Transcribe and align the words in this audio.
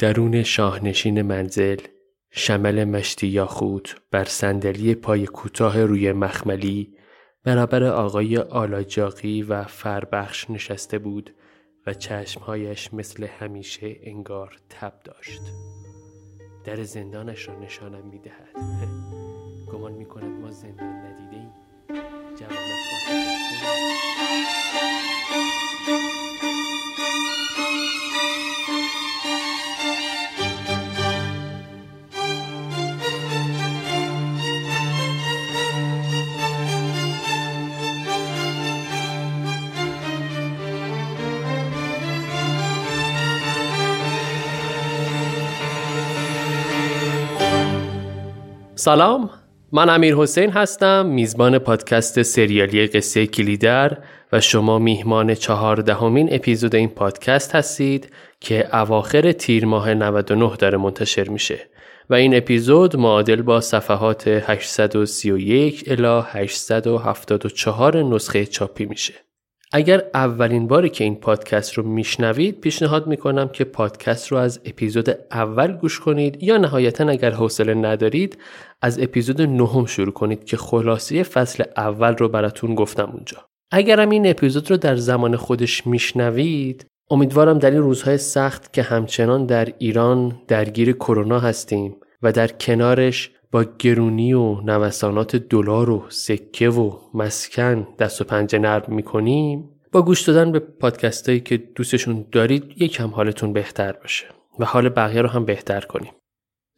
درون 0.00 0.42
شاهنشین 0.42 1.22
منزل 1.22 1.76
شمل 2.30 2.84
مشتی 2.84 3.26
یاخوت 3.26 3.96
بر 4.10 4.24
صندلی 4.24 4.94
پای 4.94 5.26
کوتاه 5.26 5.84
روی 5.84 6.12
مخملی 6.12 6.94
برابر 7.44 7.84
آقای 7.84 8.36
آلاجاقی 8.36 9.42
و 9.42 9.64
فربخش 9.64 10.50
نشسته 10.50 10.98
بود 10.98 11.34
و 11.86 11.94
چشمهایش 11.94 12.94
مثل 12.94 13.26
همیشه 13.26 13.96
انگار 14.02 14.56
تب 14.70 14.92
داشت. 15.04 15.42
در 16.64 16.82
زندانش 16.82 17.48
را 17.48 17.58
نشانم 17.58 18.06
می 18.06 18.18
دهد 18.18 18.56
گمان 19.72 19.92
می 19.92 20.04
کند 20.04 20.40
ما 20.40 20.50
زندان 20.50 20.88
ندیده 20.88 21.36
ایم 21.36 21.50
سلام 48.80 49.30
من 49.72 49.88
امیر 49.88 50.14
حسین 50.14 50.50
هستم 50.50 51.06
میزبان 51.06 51.58
پادکست 51.58 52.22
سریالی 52.22 52.86
قصه 52.86 53.26
کلیدر 53.26 53.98
و 54.32 54.40
شما 54.40 54.78
میهمان 54.78 55.34
چهاردهمین 55.34 56.28
اپیزود 56.34 56.74
این 56.74 56.88
پادکست 56.88 57.54
هستید 57.54 58.12
که 58.40 58.76
اواخر 58.76 59.32
تیر 59.32 59.66
ماه 59.66 59.94
99 59.94 60.56
داره 60.56 60.78
منتشر 60.78 61.28
میشه 61.28 61.58
و 62.10 62.14
این 62.14 62.36
اپیزود 62.36 62.96
معادل 62.96 63.42
با 63.42 63.60
صفحات 63.60 64.28
831 64.28 65.84
الی 65.86 66.22
874 66.26 68.02
نسخه 68.02 68.46
چاپی 68.46 68.86
میشه. 68.86 69.14
اگر 69.72 70.02
اولین 70.14 70.66
باری 70.66 70.88
که 70.88 71.04
این 71.04 71.16
پادکست 71.16 71.72
رو 71.72 71.82
میشنوید 71.82 72.60
پیشنهاد 72.60 73.06
می‌کنم 73.06 73.48
که 73.48 73.64
پادکست 73.64 74.28
رو 74.28 74.38
از 74.38 74.60
اپیزود 74.64 75.10
اول 75.30 75.72
گوش 75.72 76.00
کنید 76.00 76.42
یا 76.42 76.56
نهایتا 76.56 77.08
اگر 77.08 77.30
حوصله 77.30 77.74
ندارید 77.74 78.38
از 78.82 78.98
اپیزود 78.98 79.42
نهم 79.42 79.86
شروع 79.86 80.12
کنید 80.12 80.44
که 80.44 80.56
خلاصه 80.56 81.22
فصل 81.22 81.64
اول 81.76 82.16
رو 82.16 82.28
براتون 82.28 82.74
گفتم 82.74 83.10
اونجا. 83.12 83.38
اگرم 83.72 84.10
این 84.10 84.30
اپیزود 84.30 84.70
رو 84.70 84.76
در 84.76 84.96
زمان 84.96 85.36
خودش 85.36 85.86
میشنوید 85.86 86.86
امیدوارم 87.10 87.58
در 87.58 87.70
این 87.70 87.82
روزهای 87.82 88.18
سخت 88.18 88.72
که 88.72 88.82
همچنان 88.82 89.46
در 89.46 89.68
ایران 89.78 90.40
درگیر 90.48 90.92
کرونا 90.92 91.38
هستیم 91.38 91.96
و 92.22 92.32
در 92.32 92.48
کنارش 92.48 93.30
با 93.52 93.64
گرونی 93.78 94.32
و 94.32 94.60
نوسانات 94.60 95.36
دلار 95.36 95.90
و 95.90 96.04
سکه 96.08 96.68
و 96.68 96.92
مسکن 97.14 97.86
دست 97.98 98.20
و 98.20 98.24
پنجه 98.24 98.58
نرم 98.58 98.94
می‌کنیم 98.94 99.68
با 99.92 100.02
گوش 100.02 100.22
دادن 100.22 100.52
به 100.52 100.58
پادکست 100.58 101.44
که 101.44 101.56
دوستشون 101.56 102.26
دارید 102.32 102.82
یکم 102.82 103.08
حالتون 103.08 103.52
بهتر 103.52 103.92
باشه 103.92 104.24
و 104.58 104.64
حال 104.64 104.88
بقیه 104.88 105.22
رو 105.22 105.28
هم 105.28 105.44
بهتر 105.44 105.80
کنیم. 105.80 106.12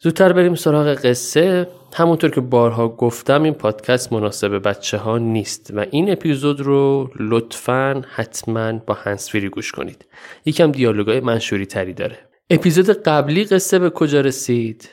زودتر 0.03 0.33
بریم 0.33 0.55
سراغ 0.55 0.95
قصه. 0.95 1.69
همونطور 1.95 2.31
که 2.31 2.41
بارها 2.41 2.89
گفتم 2.89 3.42
این 3.42 3.55
پادکست 3.55 4.12
مناسب 4.12 4.69
بچه 4.69 4.98
ها 4.98 5.19
نیست 5.19 5.70
و 5.75 5.86
این 5.91 6.12
اپیزود 6.12 6.61
رو 6.61 7.11
لطفا 7.20 8.03
حتما 8.09 8.73
با 8.73 8.95
هنسفیری 8.95 9.48
گوش 9.48 9.73
کنید. 9.73 10.05
یکم 10.45 10.70
دیالوگای 10.70 11.20
منشوری 11.20 11.67
تری 11.67 11.92
داره. 11.92 12.19
اپیزود 12.51 12.91
قبلی 12.91 13.45
قصه 13.45 13.79
به 13.79 13.91
کجا 13.91 14.20
رسید؟ 14.20 14.89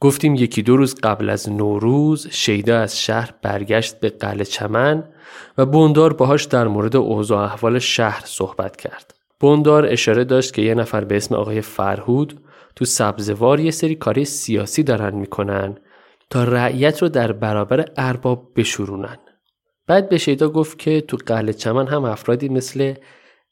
گفتیم 0.00 0.34
یکی 0.34 0.62
دو 0.62 0.76
روز 0.76 0.94
قبل 0.94 1.30
از 1.30 1.48
نوروز 1.48 2.28
شیدا 2.30 2.80
از 2.80 3.00
شهر 3.00 3.34
برگشت 3.42 4.00
به 4.00 4.08
قلعه 4.08 4.44
چمن 4.44 5.04
و 5.58 5.66
بوندار 5.66 6.12
باهاش 6.12 6.44
در 6.44 6.68
مورد 6.68 6.96
اوضاع 6.96 7.44
احوال 7.44 7.78
شهر 7.78 8.22
صحبت 8.24 8.76
کرد. 8.76 9.14
بوندار 9.40 9.86
اشاره 9.86 10.24
داشت 10.24 10.54
که 10.54 10.62
یه 10.62 10.74
نفر 10.74 11.04
به 11.04 11.16
اسم 11.16 11.34
آقای 11.34 11.60
فرهود 11.60 12.40
تو 12.76 12.84
سبزوار 12.84 13.60
یه 13.60 13.70
سری 13.70 13.94
کاری 13.94 14.24
سیاسی 14.24 14.82
دارن 14.82 15.14
می‌کنن 15.14 15.78
تا 16.30 16.44
رعیت 16.44 17.02
رو 17.02 17.08
در 17.08 17.32
برابر 17.32 17.84
ارباب 17.96 18.52
بشورونن. 18.56 19.18
بعد 19.86 20.08
به 20.08 20.18
شیدا 20.18 20.48
گفت 20.48 20.78
که 20.78 21.00
تو 21.00 21.16
قلعه 21.26 21.52
چمن 21.52 21.86
هم 21.86 22.04
افرادی 22.04 22.48
مثل 22.48 22.94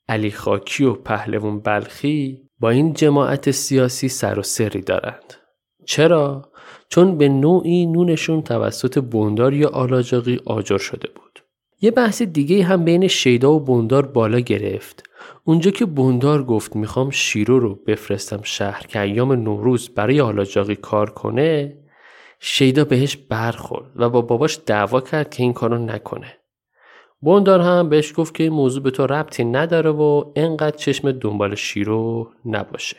علی 0.08 0.30
خاکی 0.30 0.84
و 0.84 0.92
پهلوون 0.92 1.60
بلخی 1.60 2.42
با 2.60 2.70
این 2.70 2.92
جماعت 2.92 3.50
سیاسی 3.50 4.08
سر 4.08 4.38
و 4.38 4.42
سری 4.42 4.80
دارند. 4.80 5.45
چرا؟ 5.86 6.48
چون 6.88 7.18
به 7.18 7.28
نوعی 7.28 7.86
نونشون 7.86 8.42
توسط 8.42 8.98
بوندار 8.98 9.54
یا 9.54 9.68
آلاجاقی 9.68 10.40
آجر 10.44 10.78
شده 10.78 11.08
بود. 11.14 11.42
یه 11.80 11.90
بحث 11.90 12.22
دیگه 12.22 12.64
هم 12.64 12.84
بین 12.84 13.08
شیدا 13.08 13.52
و 13.52 13.60
بوندار 13.60 14.06
بالا 14.06 14.40
گرفت. 14.40 15.02
اونجا 15.44 15.70
که 15.70 15.84
بوندار 15.84 16.44
گفت 16.44 16.76
می‌خوام 16.76 17.10
شیرو 17.10 17.58
رو 17.58 17.74
بفرستم 17.74 18.40
شهر 18.42 18.86
که 18.86 19.00
ایام 19.00 19.32
نوروز 19.32 19.88
برای 19.88 20.20
آلاجاقی 20.20 20.76
کار 20.76 21.10
کنه 21.10 21.78
شیدا 22.40 22.84
بهش 22.84 23.16
برخورد 23.16 23.90
و 23.96 24.10
با 24.10 24.22
باباش 24.22 24.58
دعوا 24.66 25.00
کرد 25.00 25.34
که 25.34 25.42
این 25.42 25.52
کارو 25.52 25.78
نکنه. 25.78 26.36
بوندار 27.20 27.60
هم 27.60 27.88
بهش 27.88 28.12
گفت 28.16 28.34
که 28.34 28.42
این 28.42 28.52
موضوع 28.52 28.82
به 28.82 28.90
تو 28.90 29.06
ربطی 29.06 29.44
نداره 29.44 29.90
و 29.90 30.32
انقدر 30.36 30.76
چشم 30.76 31.12
دنبال 31.12 31.54
شیرو 31.54 32.30
نباشه. 32.44 32.96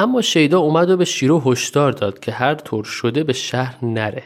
اما 0.00 0.22
شیدا 0.22 0.58
اومد 0.58 0.90
و 0.90 0.96
به 0.96 1.04
شیرو 1.04 1.40
هشدار 1.40 1.92
داد 1.92 2.20
که 2.20 2.32
هر 2.32 2.54
طور 2.54 2.84
شده 2.84 3.24
به 3.24 3.32
شهر 3.32 3.84
نره. 3.84 4.22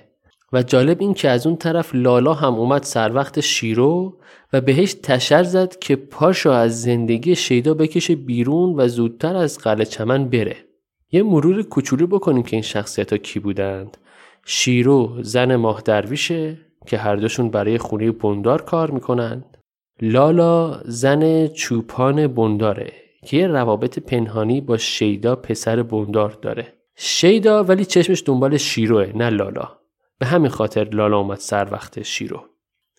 و 0.53 0.63
جالب 0.63 1.01
این 1.01 1.15
که 1.15 1.29
از 1.31 1.47
اون 1.47 1.57
طرف 1.57 1.95
لالا 1.95 2.35
هم 2.35 2.55
اومد 2.55 2.83
سر 2.83 3.13
وقت 3.15 3.41
شیرو 3.41 4.17
و 4.53 4.61
بهش 4.61 4.95
تشر 4.95 5.43
زد 5.43 5.79
که 5.79 5.97
پاشو 5.97 6.51
از 6.51 6.83
زندگی 6.83 7.37
شیدا 7.37 7.75
بکشه 7.75 8.15
بیرون 8.15 8.75
و 8.77 8.89
زودتر 8.89 9.37
از 9.37 9.59
قلعه 9.59 9.85
چمن 9.85 10.29
بره. 10.29 10.57
یه 11.13 11.23
مرور 11.23 11.63
کوچولو 11.63 12.07
بکنیم 12.07 12.43
که 12.43 12.57
این 12.57 12.63
شخصیت 12.63 13.13
ها 13.13 13.19
کی 13.19 13.41
بودند. 13.41 13.97
شیرو 14.45 15.23
زن 15.23 15.57
ماه 15.57 15.81
درویشه 15.81 16.59
که 16.87 16.99
هر 16.99 17.17
دوشون 17.17 17.51
برای 17.51 17.79
خونه 17.79 18.13
بندار 18.13 18.63
کار 18.63 18.91
می‌کنند. 18.91 19.59
لالا 20.03 20.81
زن 20.85 21.47
چوپان 21.47 22.27
بنداره. 22.27 22.93
که 23.27 23.37
یه 23.37 23.47
روابط 23.47 23.99
پنهانی 23.99 24.61
با 24.61 24.77
شیدا 24.77 25.37
پسر 25.37 25.83
بوندار 25.83 26.31
داره. 26.31 26.73
شیدا 26.97 27.65
ولی 27.65 27.85
چشمش 27.85 28.23
دنبال 28.27 28.57
شیروه 28.57 29.13
نه 29.15 29.31
لالا. 29.31 29.79
به 30.19 30.27
همین 30.27 30.51
خاطر 30.51 30.85
لالا 30.85 31.19
اومد 31.19 31.39
سر 31.39 31.69
وقت 31.73 32.03
شیرو. 32.03 32.45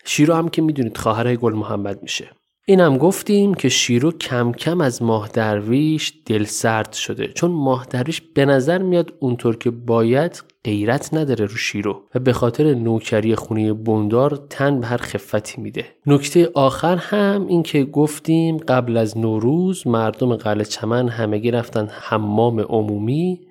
شیرو 0.06 0.33
هم 0.33 0.50
که 0.50 0.62
می‌دونید 0.62 0.97
خواهرای 0.97 1.38
گل 1.38 1.53
محمد 1.53 2.01
میشه. 2.01 2.29
اینم 2.66 2.97
گفتیم 2.97 3.53
که 3.53 3.69
شیرو 3.69 4.12
کم 4.12 4.51
کم 4.51 4.81
از 4.81 5.01
ماه 5.01 5.29
درویش 5.34 6.13
دل 6.25 6.44
سرد 6.44 6.94
شده 6.94 7.28
چون 7.28 7.51
ماه 7.51 7.88
درویش 7.90 8.22
به 8.22 8.46
نظر 8.46 8.78
میاد 8.78 9.13
اونطور 9.19 9.57
که 9.57 9.72
باید 9.72 10.44
غیرت 10.63 11.13
نداره 11.13 11.46
رو 11.46 11.56
شیرو 11.56 12.01
و 12.16 12.19
به 12.19 12.34
خاطر 12.34 12.74
نوکری 12.74 13.35
خونه 13.35 13.74
بندار 13.74 14.47
تن 14.50 14.79
به 14.79 14.88
هر 14.88 14.97
خفتی 14.97 15.62
میده. 15.62 15.85
نکته 16.06 16.50
آخر 16.53 16.96
هم 16.96 17.47
این 17.47 17.63
که 17.63 17.84
گفتیم 17.84 18.57
قبل 18.57 18.97
از 18.97 19.18
نوروز 19.18 19.88
مردم 19.88 20.35
قلعه 20.35 20.66
چمن 20.66 21.09
همگی 21.09 21.51
رفتن 21.51 21.88
حمام 21.91 22.59
عمومی 22.59 23.41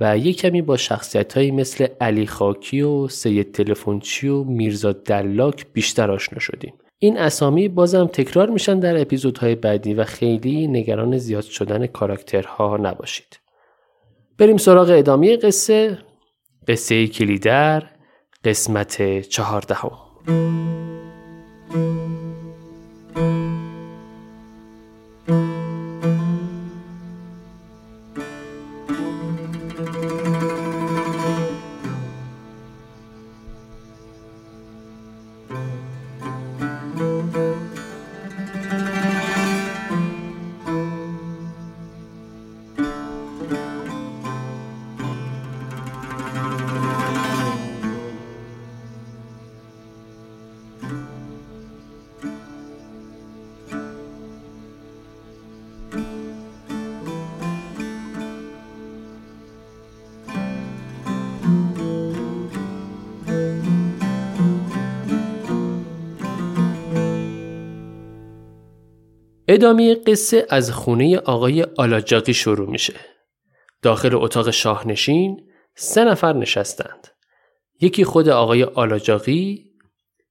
و 0.00 0.18
یک 0.18 0.36
کمی 0.40 0.62
با 0.62 0.76
شخصیت 0.76 1.36
هایی 1.36 1.50
مثل 1.50 1.86
علی 2.00 2.26
خاکی 2.26 2.82
و 2.82 3.08
سید 3.08 3.52
تلفنچی 3.52 4.28
و 4.28 4.44
میرزا 4.44 4.92
دلاک 4.92 5.66
بیشتر 5.72 6.10
آشنا 6.10 6.38
شدیم. 6.38 6.72
این 7.00 7.18
اسامی 7.18 7.68
بازم 7.68 8.06
تکرار 8.06 8.50
میشن 8.50 8.80
در 8.80 9.00
اپیزودهای 9.00 9.54
بعدی 9.54 9.94
و 9.94 10.04
خیلی 10.04 10.66
نگران 10.66 11.18
زیاد 11.18 11.44
شدن 11.44 11.86
کاراکترها 11.86 12.76
نباشید. 12.76 13.38
بریم 14.38 14.56
سراغ 14.56 14.90
ادامه 14.90 15.36
قصه 15.36 15.98
قصه 16.68 17.06
کلیدر 17.06 17.82
قسمت 18.44 19.20
چهاردهم. 19.20 19.90
ادامه 69.50 69.94
قصه 69.94 70.46
از 70.50 70.70
خونه 70.70 71.18
آقای 71.18 71.66
آلاجاقی 71.76 72.34
شروع 72.34 72.70
میشه. 72.70 72.94
داخل 73.82 74.14
اتاق 74.14 74.50
شاهنشین 74.50 75.40
سه 75.74 76.04
نفر 76.04 76.32
نشستند. 76.32 77.08
یکی 77.80 78.04
خود 78.04 78.28
آقای 78.28 78.64
آلاجاقی، 78.64 79.64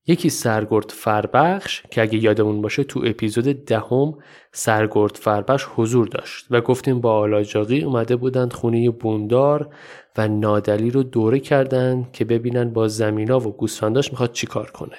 یکی 0.07 0.29
سرگرد 0.29 0.89
فربخش 0.89 1.83
که 1.91 2.01
اگه 2.01 2.23
یادمون 2.23 2.61
باشه 2.61 2.83
تو 2.83 3.03
اپیزود 3.05 3.65
دهم 3.65 4.17
سرگرد 4.51 5.15
فربخش 5.15 5.65
حضور 5.75 6.07
داشت 6.07 6.45
و 6.49 6.61
گفتیم 6.61 7.01
با 7.01 7.13
آلاجاقی 7.13 7.81
اومده 7.81 8.15
بودند 8.15 8.53
خونه 8.53 8.89
بوندار 8.89 9.73
و 10.17 10.27
نادلی 10.27 10.89
رو 10.89 11.03
دوره 11.03 11.39
کردند 11.39 12.11
که 12.11 12.25
ببینن 12.25 12.73
با 12.73 12.87
زمینا 12.87 13.39
و 13.39 13.57
گوسفنداش 13.57 14.11
می‌خواد 14.11 14.31
چیکار 14.31 14.71
کنه. 14.71 14.97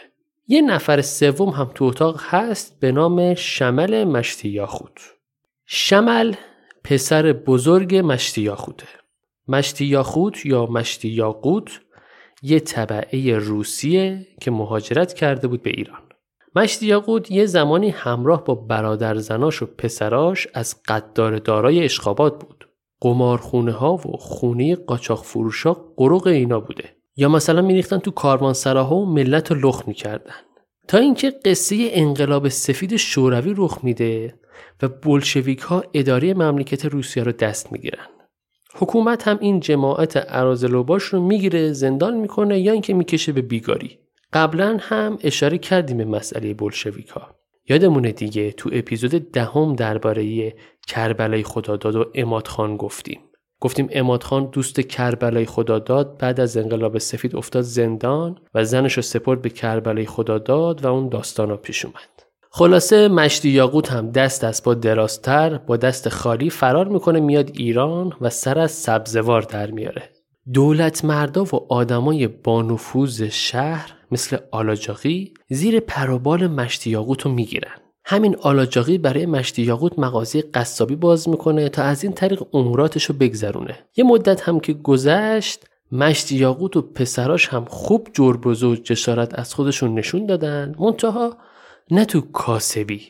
یه 0.50 0.62
نفر 0.62 1.00
سوم 1.00 1.48
هم 1.48 1.70
تو 1.74 1.84
اتاق 1.84 2.20
هست 2.20 2.80
به 2.80 2.92
نام 2.92 3.34
شمل 3.34 4.04
مشتی 4.04 4.48
یاخود. 4.48 5.00
شمل 5.66 6.34
پسر 6.84 7.32
بزرگ 7.32 7.96
مشتی 7.96 8.42
یاخوده. 8.42 8.84
مشتی 9.48 9.84
یاخود 9.84 10.36
یا 10.44 10.66
مشتی 10.66 11.08
یاقوت 11.08 11.80
یه 12.42 12.60
طبعه 12.60 13.38
روسیه 13.38 14.26
که 14.40 14.50
مهاجرت 14.50 15.14
کرده 15.14 15.48
بود 15.48 15.62
به 15.62 15.70
ایران. 15.70 16.02
مشتی 16.56 16.86
یاقوت 16.86 17.30
یه 17.30 17.46
زمانی 17.46 17.90
همراه 17.90 18.44
با 18.44 18.54
برادر 18.54 19.14
زناش 19.14 19.62
و 19.62 19.66
پسراش 19.66 20.48
از 20.54 20.82
قدار 20.88 21.38
دارای 21.38 21.84
اشخابات 21.84 22.44
بود. 22.44 22.68
قمارخونه 23.00 23.72
ها 23.72 23.94
و 23.94 24.16
خونه 24.16 24.76
قاچاق 24.76 25.24
فروشا 25.24 25.72
قروق 25.72 26.26
اینا 26.26 26.60
بوده. 26.60 26.97
یا 27.20 27.28
مثلا 27.28 27.62
میریختن 27.62 27.98
تو 27.98 28.10
کاروانسراها 28.10 28.96
و 28.96 29.06
ملت 29.06 29.52
رو 29.52 29.68
لخ 29.68 29.82
می‌کردن. 29.86 30.34
تا 30.88 30.98
اینکه 30.98 31.30
قصه 31.44 31.88
انقلاب 31.92 32.48
سفید 32.48 32.96
شوروی 32.96 33.54
رخ 33.56 33.78
میده 33.82 34.34
و 34.82 34.88
بولشویک 34.88 35.58
ها 35.58 35.84
اداره 35.94 36.34
مملکت 36.34 36.84
روسیه 36.84 37.22
رو 37.22 37.32
دست 37.32 37.72
می‌گیرن. 37.72 38.06
حکومت 38.74 39.28
هم 39.28 39.38
این 39.40 39.60
جماعت 39.60 40.12
ارازلوباش 40.28 41.02
رو 41.02 41.20
می‌گیره 41.20 41.72
زندان 41.72 42.16
می‌کنه 42.16 42.58
یا 42.58 42.72
اینکه 42.72 42.94
می‌کشه 42.94 43.32
به 43.32 43.42
بیگاری. 43.42 43.98
قبلا 44.32 44.78
هم 44.80 45.18
اشاره 45.22 45.58
کردیم 45.58 45.96
به 45.96 46.04
مسئله 46.04 46.54
بولشویک 46.54 47.08
ها 47.08 47.34
یادمونه 47.68 48.12
دیگه 48.12 48.52
تو 48.52 48.70
اپیزود 48.72 49.32
دهم 49.32 49.74
درباره 49.74 50.54
کربلای 50.88 51.42
خداداد 51.42 51.96
و 51.96 52.04
اماد 52.14 52.46
خان 52.46 52.76
گفتیم. 52.76 53.20
گفتیم 53.60 53.88
اماد 53.92 54.22
خان 54.22 54.50
دوست 54.52 54.80
کربلای 54.80 55.46
خداداد 55.46 56.18
بعد 56.18 56.40
از 56.40 56.56
انقلاب 56.56 56.98
سفید 56.98 57.36
افتاد 57.36 57.62
زندان 57.62 58.38
و 58.54 58.64
زنش 58.64 58.92
رو 58.92 59.02
سپرد 59.02 59.42
به 59.42 59.50
کربلای 59.50 60.06
خداداد 60.06 60.84
و 60.84 60.88
اون 60.88 61.08
داستان 61.08 61.56
پیش 61.56 61.84
اومد. 61.84 62.22
خلاصه 62.50 63.08
مشتی 63.08 63.48
یاقوت 63.48 63.92
هم 63.92 64.10
دست 64.10 64.44
از 64.44 64.62
با 64.64 64.74
دراستر 64.74 65.58
با 65.58 65.76
دست 65.76 66.08
خالی 66.08 66.50
فرار 66.50 66.88
می‌کنه 66.88 67.20
میاد 67.20 67.50
ایران 67.54 68.12
و 68.20 68.30
سر 68.30 68.58
از 68.58 68.70
سبزوار 68.70 69.42
در 69.42 69.70
میاره. 69.70 70.02
دولت 70.52 71.04
مردا 71.04 71.44
و 71.44 71.72
آدمای 71.72 72.28
بانفوز 72.28 73.22
شهر 73.22 73.92
مثل 74.10 74.36
آلاجاقی 74.50 75.34
زیر 75.48 75.80
پروبال 75.80 76.46
مشتی 76.46 76.90
یاقوت 76.90 77.22
رو 77.22 77.30
می‌گیرن. 77.30 77.77
همین 78.10 78.36
آلاجاقی 78.36 78.98
برای 78.98 79.26
مشتی 79.26 79.62
یاقوت 79.62 79.98
مغازه 79.98 80.42
قصابی 80.42 80.96
باز 80.96 81.28
می‌کنه 81.28 81.68
تا 81.68 81.82
از 81.82 82.04
این 82.04 82.12
طریق 82.12 82.42
اموراتش 82.54 83.04
رو 83.04 83.14
بگذرونه. 83.14 83.78
یه 83.96 84.04
مدت 84.04 84.48
هم 84.48 84.60
که 84.60 84.72
گذشت 84.72 85.66
مشتی 85.92 86.36
یاقوت 86.36 86.76
و 86.76 86.82
پسراش 86.82 87.48
هم 87.48 87.64
خوب 87.64 88.08
جربزه 88.12 88.66
و 88.66 88.74
جسارت 88.74 89.38
از 89.38 89.54
خودشون 89.54 89.94
نشون 89.94 90.26
دادن. 90.26 90.74
منتها 90.78 91.36
نه 91.90 92.04
تو 92.04 92.20
کاسبی 92.20 93.02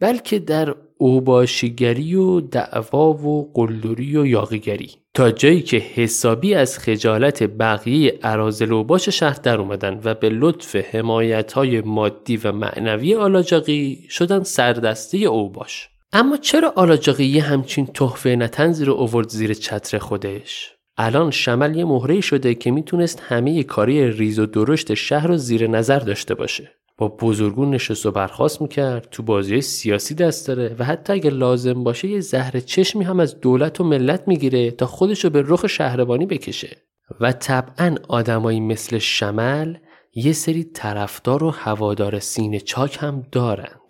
بلکه 0.00 0.38
در 0.38 0.74
اوباشیگری 0.98 2.14
و 2.14 2.40
دعوا 2.40 3.12
و 3.12 3.52
قلدری 3.54 4.16
و 4.16 4.26
یاقیگری 4.26 4.90
تا 5.14 5.30
جایی 5.30 5.62
که 5.62 5.76
حسابی 5.76 6.54
از 6.54 6.78
خجالت 6.78 7.42
بقیه 7.42 8.18
ارازل 8.22 8.72
و 8.72 8.84
باش 8.84 9.08
شهر 9.08 9.38
در 9.42 9.60
اومدن 9.60 10.00
و 10.04 10.14
به 10.14 10.28
لطف 10.28 10.76
حمایت 10.76 11.52
های 11.52 11.80
مادی 11.80 12.36
و 12.36 12.52
معنوی 12.52 13.14
آلاجاقی 13.14 14.06
شدن 14.10 14.42
سردسته 14.42 15.18
اوباش 15.18 15.88
اما 16.12 16.36
چرا 16.36 16.72
آلاجاقی 16.76 17.24
یه 17.24 17.42
همچین 17.42 17.86
تحفه 17.86 18.36
نتنزی 18.36 18.84
رو 18.84 18.92
اوورد 18.92 19.28
زیر 19.28 19.54
چتر 19.54 19.98
خودش؟ 19.98 20.72
الان 20.96 21.30
شمل 21.30 21.76
یه 21.76 21.84
مهره 21.84 22.20
شده 22.20 22.54
که 22.54 22.70
می‌تونست 22.70 23.22
همه 23.28 23.62
کاری 23.62 24.12
ریز 24.12 24.38
و 24.38 24.46
درشت 24.46 24.94
شهر 24.94 25.26
رو 25.26 25.36
زیر 25.36 25.66
نظر 25.66 25.98
داشته 25.98 26.34
باشه. 26.34 26.77
با 26.98 27.08
بزرگون 27.08 27.70
نشست 27.70 28.06
و 28.06 28.10
برخواست 28.10 28.62
می‌کرد. 28.62 29.08
تو 29.10 29.22
بازی 29.22 29.60
سیاسی 29.60 30.14
دست 30.14 30.48
داره 30.48 30.76
و 30.78 30.84
حتی 30.84 31.12
اگه 31.12 31.30
لازم 31.30 31.84
باشه 31.84 32.08
یه 32.08 32.20
زهر 32.20 32.60
چشمی 32.60 33.04
هم 33.04 33.20
از 33.20 33.40
دولت 33.40 33.80
و 33.80 33.84
ملت 33.84 34.28
می‌گیره 34.28 34.70
تا 34.70 34.86
خودشو 34.86 35.30
به 35.30 35.44
رخ 35.46 35.66
شهربانی 35.66 36.26
بکشه. 36.26 36.76
و 37.20 37.32
طبعا 37.32 37.94
آدمایی 38.08 38.60
مثل 38.60 38.98
شمل 38.98 39.76
یه 40.14 40.32
سری 40.32 40.64
طرفدار 40.64 41.44
و 41.44 41.50
هوادار 41.50 42.18
سینه 42.18 42.60
چاک 42.60 42.98
هم 43.00 43.26
دارند. 43.32 43.80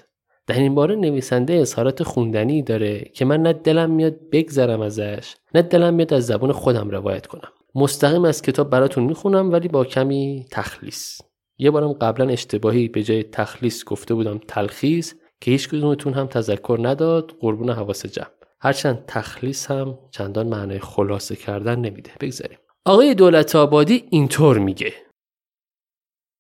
در 0.47 0.59
این 0.59 0.75
باره 0.75 0.97
نویسنده 0.97 1.55
اظهارات 1.55 2.03
خوندنی 2.03 2.63
داره 2.63 3.11
که 3.15 3.25
من 3.25 3.43
نه 3.43 3.53
دلم 3.53 3.91
میاد 3.91 4.17
بگذرم 4.33 4.81
ازش 4.81 5.35
نه 5.55 5.63
دلم 5.63 5.95
میاد 5.95 6.15
از 6.15 6.27
زبون 6.27 6.53
خودم 6.53 6.91
روایت 6.91 7.27
کنم. 7.27 7.49
مستقیم 7.75 8.25
از 8.25 8.43
کتاب 8.43 8.71
براتون 8.71 9.05
می‌خونم 9.05 9.53
ولی 9.53 9.69
با 9.69 9.85
کمی 9.85 10.47
تخلیص. 10.51 11.21
یه 11.59 11.71
بارم 11.71 11.93
قبلا 11.93 12.29
اشتباهی 12.29 12.89
به 12.89 13.03
جای 13.03 13.23
تخلیص 13.23 13.85
گفته 13.85 14.15
بودم 14.15 14.41
تلخیص 14.49 15.15
که 15.41 15.51
هیچ 15.51 15.69
کدومتون 15.69 16.15
هم 16.15 16.27
تذکر 16.27 16.79
نداد 16.83 17.37
قربون 17.41 17.71
حواس 17.71 18.07
جمع. 18.07 18.27
هرچند 18.61 19.05
تخلیص 19.07 19.71
هم 19.71 19.99
چندان 20.11 20.49
معنای 20.49 20.79
خلاصه 20.79 21.37
کردن 21.37 21.79
نمیده. 21.79 22.11
بگذاریم. 22.21 22.59
آقای 22.85 23.15
دولت 23.15 23.57
آبادی 23.57 24.05
اینطور 24.11 24.59
میگه. 24.59 24.95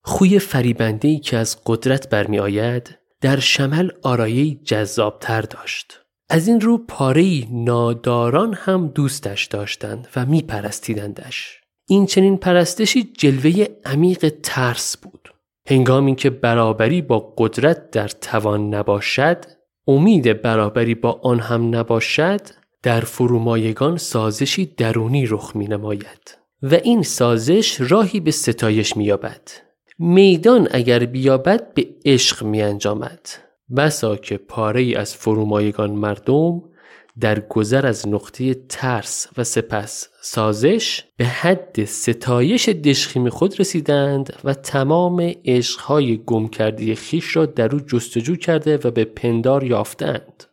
خوی 0.04 0.38
فریبنده 0.38 1.08
ای 1.08 1.18
که 1.18 1.36
از 1.36 1.58
قدرت 1.66 2.10
برمی 2.10 2.38
آید 2.38 2.98
در 3.20 3.38
شمل 3.38 3.90
آرایه 4.02 4.54
جذابتر 4.54 5.42
داشت. 5.42 6.00
از 6.30 6.48
این 6.48 6.60
رو 6.60 6.78
پاره 6.78 7.46
ناداران 7.50 8.54
هم 8.54 8.88
دوستش 8.88 9.44
داشتند 9.44 10.08
و 10.16 10.26
میپرستیدندش. 10.26 11.57
این 11.88 12.06
چنین 12.06 12.36
پرستشی 12.36 13.12
جلوه 13.18 13.66
عمیق 13.84 14.34
ترس 14.42 14.96
بود. 14.96 15.34
هنگامی 15.68 16.14
که 16.14 16.30
برابری 16.30 17.02
با 17.02 17.34
قدرت 17.38 17.90
در 17.90 18.08
توان 18.08 18.74
نباشد 18.74 19.44
امید 19.86 20.42
برابری 20.42 20.94
با 20.94 21.20
آن 21.22 21.40
هم 21.40 21.76
نباشد 21.76 22.40
در 22.82 23.00
فرومایگان 23.00 23.96
سازشی 23.96 24.66
درونی 24.66 25.26
رخ 25.26 25.56
می 25.56 25.66
نماید 25.66 26.38
و 26.62 26.74
این 26.74 27.02
سازش 27.02 27.80
راهی 27.80 28.20
به 28.20 28.30
ستایش 28.30 28.96
می 28.96 29.04
یابد 29.04 29.50
میدان 29.98 30.68
اگر 30.70 30.98
بیابد 30.98 31.74
به 31.74 31.86
عشق 32.04 32.44
می 32.44 32.62
انجامد 32.62 33.28
بسا 33.76 34.16
که 34.16 34.36
پاره 34.36 34.80
ای 34.80 34.94
از 34.94 35.14
فرومایگان 35.14 35.90
مردم 35.90 36.62
در 37.20 37.40
گذر 37.40 37.86
از 37.86 38.08
نقطه 38.08 38.54
ترس 38.54 39.26
و 39.36 39.44
سپس 39.44 40.08
سازش 40.20 41.04
به 41.16 41.24
حد 41.24 41.84
ستایش 41.84 42.68
دشخیم 42.68 43.28
خود 43.28 43.60
رسیدند 43.60 44.32
و 44.44 44.54
تمام 44.54 45.32
عشقهای 45.44 46.16
گم 46.26 46.48
کرده 46.48 46.94
خیش 46.94 47.36
را 47.36 47.46
در 47.46 47.74
او 47.74 47.80
جستجو 47.80 48.36
کرده 48.36 48.78
و 48.84 48.90
به 48.90 49.04
پندار 49.04 49.64
یافتند. 49.64 50.44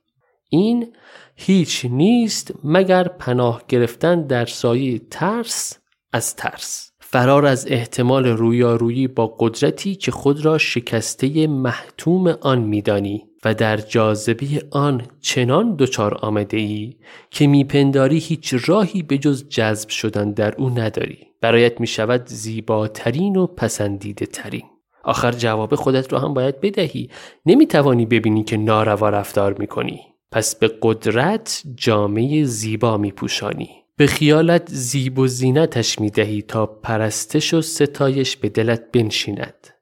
این 0.49 0.93
هیچ 1.35 1.85
نیست 1.89 2.53
مگر 2.63 3.07
پناه 3.07 3.63
گرفتن 3.67 4.21
در 4.27 4.45
سایه 4.45 5.01
ترس؟ 5.11 5.77
از 6.13 6.35
ترس. 6.35 6.91
فرار 6.99 7.45
از 7.45 7.67
احتمال 7.69 8.25
رویارویی 8.25 9.07
با 9.07 9.35
قدرتی 9.39 9.95
که 9.95 10.11
خود 10.11 10.45
را 10.45 10.57
شکسته 10.57 11.47
محتوم 11.47 12.27
آن 12.27 12.59
میدانی. 12.59 13.23
و 13.45 13.53
در 13.53 13.77
جاذبه 13.77 14.45
آن 14.71 15.01
چنان 15.21 15.75
دچار 15.75 16.17
آمده 16.21 16.57
ای 16.57 16.95
که 17.31 17.47
میپنداری 17.47 18.17
هیچ 18.17 18.55
راهی 18.65 19.03
به 19.03 19.17
جز 19.17 19.49
جذب 19.49 19.89
شدن 19.89 20.31
در 20.31 20.55
او 20.55 20.69
نداری. 20.69 21.17
برایت 21.41 21.79
می 21.79 21.87
شود 21.87 22.25
زیباترین 22.25 23.35
و 23.35 23.47
پسندیده 23.47 24.25
ترین 24.25 24.63
آخر 25.03 25.31
جواب 25.31 25.75
خودت 25.75 26.13
را 26.13 26.19
هم 26.19 26.33
باید 26.33 26.61
بدهی. 26.61 27.09
نمی 27.45 27.67
توانی 27.67 28.05
ببینی 28.05 28.43
که 28.43 28.57
ناروا 28.57 29.09
رفتار 29.09 29.55
می 29.59 29.67
کنی 29.67 30.01
پس 30.31 30.55
به 30.55 30.71
قدرت 30.81 31.63
جامعه 31.75 32.43
زیبا 32.43 32.97
می 32.97 33.11
پوشانی 33.11 33.69
به 33.97 34.07
خیالت 34.07 34.69
زیب 34.69 35.19
و 35.19 35.27
زینتش 35.27 35.99
می 35.99 36.09
دهی 36.09 36.41
تا 36.41 36.65
پرستش 36.65 37.53
و 37.53 37.61
ستایش 37.61 38.37
به 38.37 38.49
دلت 38.49 38.91
بنشیند. 38.91 39.74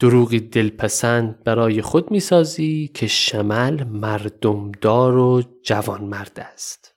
دروغی 0.00 0.40
دلپسند 0.40 1.44
برای 1.44 1.82
خود 1.82 2.10
می‌سازی 2.10 2.90
که 2.94 3.06
شمل 3.06 3.84
مردمدار 3.84 5.16
و 5.16 5.42
جوان 5.62 6.04
مرد 6.04 6.40
است. 6.54 6.94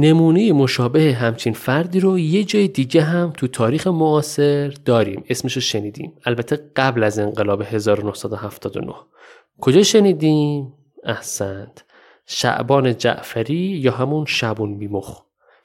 نمونه 0.00 0.52
مشابه 0.52 1.12
همچین 1.14 1.52
فردی 1.52 2.00
رو 2.00 2.18
یه 2.18 2.44
جای 2.44 2.68
دیگه 2.68 3.02
هم 3.02 3.32
تو 3.36 3.46
تاریخ 3.46 3.86
معاصر 3.86 4.68
داریم. 4.68 5.24
اسمش 5.28 5.52
رو 5.54 5.60
شنیدیم. 5.60 6.12
البته 6.24 6.70
قبل 6.76 7.02
از 7.02 7.18
انقلاب 7.18 7.62
1979 7.62 8.94
کجا 9.60 9.82
شنیدیم؟ 9.82 10.72
احسنت. 11.04 11.84
شعبان 12.26 12.96
جعفری 12.96 13.54
یا 13.54 13.92
همون 13.92 14.24
شبون 14.24 14.78
بیمخ. 14.78 15.22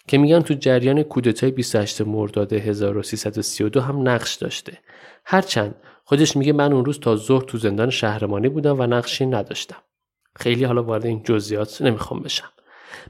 که 0.08 0.18
میگن 0.18 0.42
تو 0.42 0.54
جریان 0.54 1.04
کودتای 1.04 1.52
28 1.52 2.02
مرداد 2.02 2.54
1332 2.54 3.82
هم 3.82 4.10
نقش 4.10 4.36
داشته. 4.36 4.78
هرچند 5.26 5.76
خودش 6.04 6.38
میگه 6.38 6.54
من 6.54 6.74
اون 6.74 6.86
روز 6.86 7.00
تا 7.00 7.16
ظهر 7.16 7.44
تو 7.44 7.58
زندان 7.58 7.90
شهرمانی 7.90 8.50
بودم 8.50 8.80
و 8.80 8.84
نقشی 8.84 9.26
نداشتم. 9.26 9.82
خیلی 10.36 10.64
حالا 10.64 10.84
وارد 10.84 11.06
این 11.06 11.24
جزئیات 11.24 11.82
نمی‌خوام 11.82 12.20
بشم. 12.20 12.50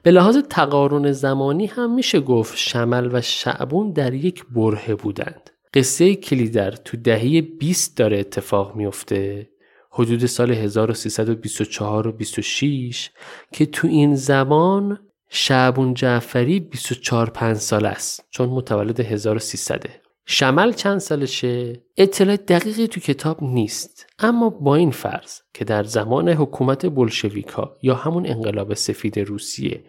به 0.04 0.12
لحاظ 0.12 0.38
تقارن 0.50 1.12
زمانی 1.12 1.66
هم 1.66 1.96
میشه 1.96 2.20
گفت 2.20 2.58
شمل 2.58 3.10
و 3.14 3.22
شعبون 3.22 3.92
در 3.92 4.14
یک 4.14 4.46
بره 4.56 4.96
بودند. 4.96 5.50
قصه 5.74 6.16
کلیدر 6.16 6.72
تو 6.72 6.98
دهه 6.98 7.42
20 7.42 7.98
داره 7.98 8.20
اتفاق 8.20 8.76
میفته. 8.76 9.50
حدود 9.92 10.26
سال 10.26 10.52
1324 10.52 12.08
و 12.08 12.12
26 12.12 13.10
که 13.54 13.66
تو 13.66 13.88
این 13.88 14.16
زمان 14.16 15.00
شعبون 15.30 15.94
جعفری 15.94 16.60
24 16.60 17.30
5 17.30 17.58
سال 17.58 17.86
است 17.86 18.26
چون 18.30 18.50
متولد 18.50 19.00
1300 19.00 20.05
شمل 20.28 20.72
چند 20.72 20.98
سالشه؟ 20.98 21.82
اطلاع 21.98 22.38
دقیقی 22.38 22.88
تو 22.88 23.00
کتاب 23.00 23.44
نیست. 23.44 24.08
اما 24.20 24.50
با 24.50 24.76
این 24.76 24.92
فرض 24.92 25.40
که 25.54 25.66
در 25.66 25.84
زمان 25.84 26.30
حکومت 26.30 26.86
بلشویکا 26.86 27.78
یا 27.82 27.96
همون 27.96 28.28
انقلاب 28.28 28.74
سفید 28.74 29.20
روسیه 29.20 29.84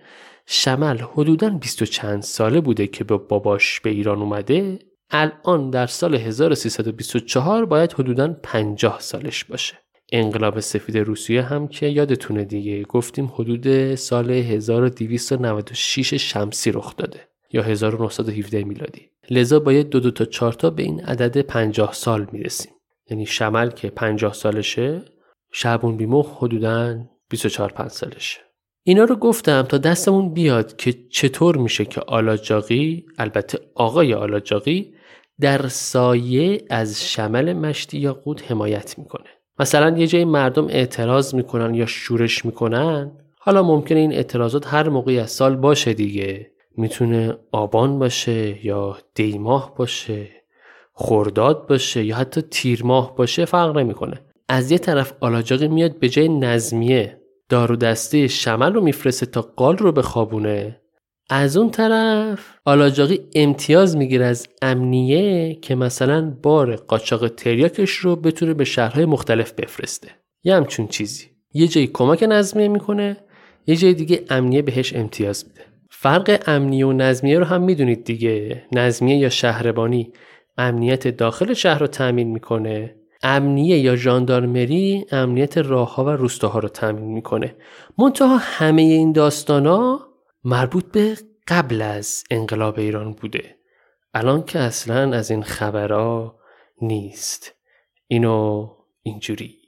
شمل 0.46 0.98
حدوداً 0.98 1.50
20 1.50 1.82
چند 1.82 2.22
ساله 2.22 2.60
بوده 2.60 2.86
که 2.86 3.04
به 3.04 3.16
باباش 3.16 3.80
به 3.80 3.90
ایران 3.90 4.18
اومده 4.18 4.78
الان 5.10 5.70
در 5.70 5.86
سال 5.86 6.14
1324 6.14 7.64
باید 7.64 7.92
حدوداً 7.92 8.28
50 8.42 9.00
سالش 9.00 9.44
باشه. 9.44 9.78
انقلاب 10.12 10.60
سفید 10.60 10.98
روسیه 10.98 11.42
هم 11.42 11.68
که 11.68 11.86
یادتونه 11.86 12.44
دیگه 12.44 12.82
گفتیم 12.82 13.32
حدود 13.34 13.94
سال 13.94 14.30
1296 14.30 16.14
شمسی 16.14 16.72
رخ 16.72 16.96
داده. 16.96 17.28
یا 17.52 17.62
1917 17.62 18.64
میلادی. 18.64 19.10
لذا 19.30 19.60
باید 19.60 19.88
دو 19.88 20.00
دو 20.00 20.10
تا 20.10 20.24
چهار 20.24 20.52
تا 20.52 20.70
به 20.70 20.82
این 20.82 21.00
عدد 21.00 21.40
50 21.40 21.92
سال 21.92 22.26
می‌رسیم. 22.32 22.72
یعنی 23.10 23.26
شمل 23.26 23.70
که 23.70 23.90
50 23.90 24.32
سالشه 24.32 25.02
شعبون 25.52 25.96
بیمخ 25.96 26.36
حدوداً 26.36 26.96
24 27.30 27.72
5 27.72 27.90
سالشه. 27.90 28.40
اینا 28.82 29.04
رو 29.04 29.16
گفتم 29.16 29.62
تا 29.62 29.78
دستمون 29.78 30.34
بیاد 30.34 30.76
که 30.76 30.92
چطور 31.10 31.56
میشه 31.56 31.84
که 31.84 32.00
آلاجاقی 32.00 33.06
البته 33.18 33.58
آقای 33.74 34.14
آلاجاقی 34.14 34.94
در 35.40 35.68
سایه 35.68 36.64
از 36.70 37.04
شمل 37.10 37.52
مشتی 37.52 37.98
یا 37.98 38.14
قود 38.14 38.40
حمایت 38.40 38.98
می‌کنه. 38.98 39.30
مثلا 39.58 39.98
یه 39.98 40.06
جای 40.06 40.24
مردم 40.24 40.66
اعتراض 40.66 41.34
می‌کنن 41.34 41.74
یا 41.74 41.86
شورش 41.86 42.44
می‌کنن 42.44 43.12
حالا 43.38 43.62
ممکنه 43.62 43.98
این 43.98 44.12
اعتراضات 44.12 44.66
هر 44.66 44.88
موقعی 44.88 45.18
از 45.18 45.30
سال 45.30 45.56
باشه 45.56 45.94
دیگه. 45.94 46.50
می‌تونه 46.76 47.38
آبان 47.52 47.98
باشه 47.98 48.66
یا 48.66 48.98
دیماه 49.14 49.74
باشه 49.76 50.28
خورداد 50.92 51.68
باشه 51.68 52.04
یا 52.04 52.16
حتی 52.16 52.42
تیر 52.42 52.84
ماه 52.84 53.16
باشه 53.16 53.44
فرق 53.44 53.78
نمی‌کنه. 53.78 54.20
از 54.48 54.70
یه 54.70 54.78
طرف 54.78 55.12
آلاجاقی 55.20 55.68
میاد 55.68 55.98
به 55.98 56.08
جای 56.08 56.28
نظمیه 56.28 57.20
دارو 57.48 57.76
دسته 57.76 58.28
شمل 58.28 58.72
رو 58.72 58.80
میفرسته 58.80 59.26
تا 59.26 59.42
قال 59.42 59.76
رو 59.76 59.92
بخوابونه. 59.92 60.80
از 61.30 61.56
اون 61.56 61.70
طرف 61.70 62.54
آلاجاقی 62.64 63.20
امتیاز 63.34 63.96
می‌گیره 63.96 64.24
از 64.24 64.48
امنیه 64.62 65.54
که 65.54 65.74
مثلا 65.74 66.36
بار 66.42 66.76
قاچاق 66.76 67.28
تریاکش 67.28 67.90
رو 67.90 68.16
بتونه 68.16 68.54
به 68.54 68.64
شهرهای 68.64 69.04
مختلف 69.04 69.52
بفرسته. 69.52 70.08
یه 70.44 70.56
همچون 70.56 70.86
چیزی. 70.86 71.24
یه 71.54 71.68
جایی 71.68 71.86
کمک 71.86 72.22
نظمیه 72.28 72.68
می‌کنه 72.68 73.16
یه 73.66 73.76
جای 73.76 73.94
دیگه 73.94 74.24
امنیه 74.30 74.62
بهش 74.62 74.94
امتیاز 74.94 75.44
میده. 75.48 75.75
فرق 75.98 76.42
امنیه 76.46 76.86
و 76.86 76.92
نظمیه 76.92 77.38
رو 77.38 77.44
هم 77.44 77.62
می‌دونید 77.62 78.04
دیگه. 78.04 78.66
نظمیه 78.72 79.16
یا 79.16 79.28
شهربانی. 79.28 80.12
امنیت 80.58 81.08
داخل 81.08 81.54
شهر 81.54 81.78
رو 81.78 81.86
تأمین 81.86 82.28
می‌کنه. 82.28 82.96
امنیه 83.22 83.78
یا 83.78 83.96
ژاندارمری 83.96 85.06
امنیت 85.12 85.58
راهها 85.58 86.04
و 86.04 86.08
روستاها 86.08 86.58
رو 86.58 86.68
تأمین 86.68 87.12
می‌کنه. 87.12 87.56
منتها 87.98 88.36
همه 88.40 88.82
این 88.82 89.12
داستانا 89.12 90.00
مربوط 90.44 90.84
به 90.92 91.16
قبل 91.48 91.82
از 91.82 92.24
انقلاب 92.30 92.78
ایران 92.78 93.12
بوده. 93.12 93.56
الان 94.14 94.44
که 94.44 94.58
اصلا 94.58 95.16
از 95.16 95.30
این 95.30 95.42
خبرها 95.42 96.38
نیست. 96.82 97.54
اینو 98.06 98.68
اینجوری. 99.02 99.65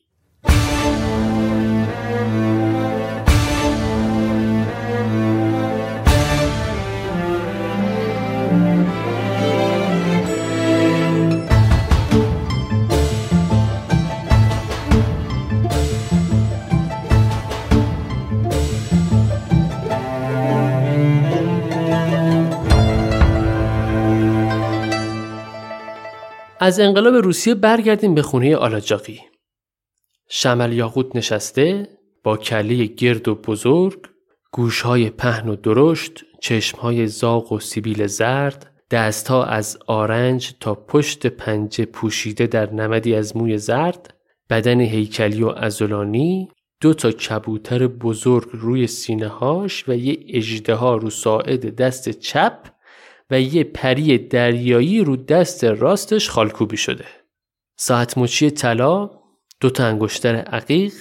از 26.60 26.80
انقلاب 26.80 27.14
روسیه 27.14 27.54
برگردیم 27.54 28.14
به 28.14 28.22
خونه 28.22 28.56
آلاجاقی. 28.56 29.20
شمل 30.30 30.72
یاقوت 30.72 31.16
نشسته 31.16 31.88
با 32.24 32.36
کله 32.36 32.84
گرد 32.84 33.28
و 33.28 33.34
بزرگ، 33.34 33.98
گوشهای 34.52 35.10
پهن 35.10 35.48
و 35.48 35.56
درشت، 35.56 36.24
چشمهای 36.42 37.06
زاغ 37.06 37.52
و 37.52 37.60
سیبیل 37.60 38.06
زرد، 38.06 38.72
دستها 38.90 39.44
از 39.44 39.78
آرنج 39.86 40.54
تا 40.60 40.74
پشت 40.74 41.26
پنجه 41.26 41.84
پوشیده 41.84 42.46
در 42.46 42.72
نمدی 42.72 43.14
از 43.14 43.36
موی 43.36 43.58
زرد، 43.58 44.14
بدن 44.50 44.80
هیکلی 44.80 45.42
و 45.42 45.48
ازولانی، 45.48 46.48
دو 46.80 46.94
تا 46.94 47.12
کبوتر 47.12 47.86
بزرگ 47.86 48.48
روی 48.52 48.86
سینه 48.86 49.28
هاش 49.28 49.88
و 49.88 49.96
یه 49.96 50.18
اجده 50.28 50.74
ها 50.74 50.96
رو 50.96 51.10
ساعد 51.10 51.76
دست 51.76 52.08
چپ 52.08 52.58
و 53.30 53.40
یه 53.40 53.64
پری 53.64 54.18
دریایی 54.18 55.04
رو 55.04 55.16
دست 55.16 55.64
راستش 55.64 56.30
خالکوبی 56.30 56.76
شده. 56.76 57.04
ساعت 57.76 58.18
مچی 58.18 58.50
طلا، 58.50 59.10
دو 59.60 59.70
تا 59.70 59.84
انگشتر 59.84 60.34
عقیق 60.34 60.92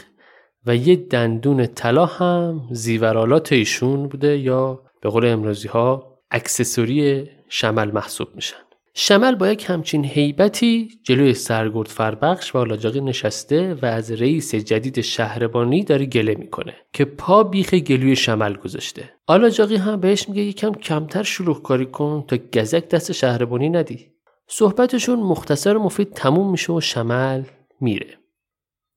و 0.66 0.76
یه 0.76 0.96
دندون 0.96 1.66
طلا 1.66 2.06
هم 2.06 2.68
زیورالات 2.72 3.54
ایشون 3.54 4.08
بوده 4.08 4.38
یا 4.38 4.84
به 5.02 5.10
قول 5.10 5.26
امروزی 5.26 5.68
ها 5.68 6.20
اکسسوری 6.32 7.30
شمل 7.50 7.92
محسوب 7.92 8.28
میشن. 8.36 8.67
شمل 9.00 9.36
با 9.36 9.50
یک 9.50 9.66
همچین 9.70 10.06
حیبتی 10.06 10.90
جلوی 11.04 11.34
سرگرد 11.34 11.88
فربخش 11.88 12.56
و 12.56 12.58
آلاجاقی 12.58 13.02
نشسته 13.02 13.74
و 13.74 13.86
از 13.86 14.12
رئیس 14.12 14.56
جدید 14.56 15.02
شهربانی 15.02 15.84
داره 15.84 16.06
گله 16.06 16.36
می‌کنه 16.36 16.74
که 16.94 17.06
پا 17.06 17.44
بیخ 17.44 17.74
گلوی 17.74 18.16
شمل 18.16 18.54
گذاشته. 18.56 19.10
آلاجاقی 19.28 19.76
هم 19.76 20.00
بهش 20.00 20.30
میگه 20.30 20.42
یکم 20.42 20.72
کمتر 20.72 21.24
شلوغ 21.24 21.62
کاری 21.62 21.86
کن 21.86 22.26
تا 22.28 22.38
گزک 22.38 22.90
دست 22.90 23.12
شهربانی 23.12 23.70
ندی. 23.70 24.12
صحبتشون 24.48 25.20
مختصر 25.20 25.78
و 25.78 25.84
مفید 25.84 26.14
تموم 26.14 26.52
میشه 26.52 26.74
و 26.74 26.82
شمل 26.82 27.44
میره. 27.82 28.18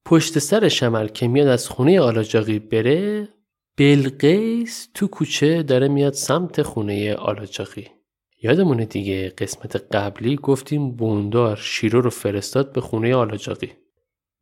پشت 0.04 0.38
سر 0.38 0.68
شمل 0.68 1.08
که 1.08 1.28
میاد 1.28 1.48
از 1.48 1.68
خونه 1.68 2.00
آلاجاقی 2.00 2.58
بره 2.58 3.28
بلقیس 3.76 4.88
تو 4.94 5.06
کوچه 5.06 5.62
داره 5.62 5.88
میاد 5.88 6.12
سمت 6.12 6.62
خونه 6.62 7.14
آلاجاقی. 7.14 7.99
یادمونه 8.42 8.84
دیگه 8.84 9.28
قسمت 9.28 9.76
قبلی 9.76 10.36
گفتیم 10.36 10.90
بوندار 10.90 11.56
شیرو 11.56 12.00
رو 12.00 12.10
فرستاد 12.10 12.72
به 12.72 12.80
خونه 12.80 13.14
آلاجاقی. 13.14 13.72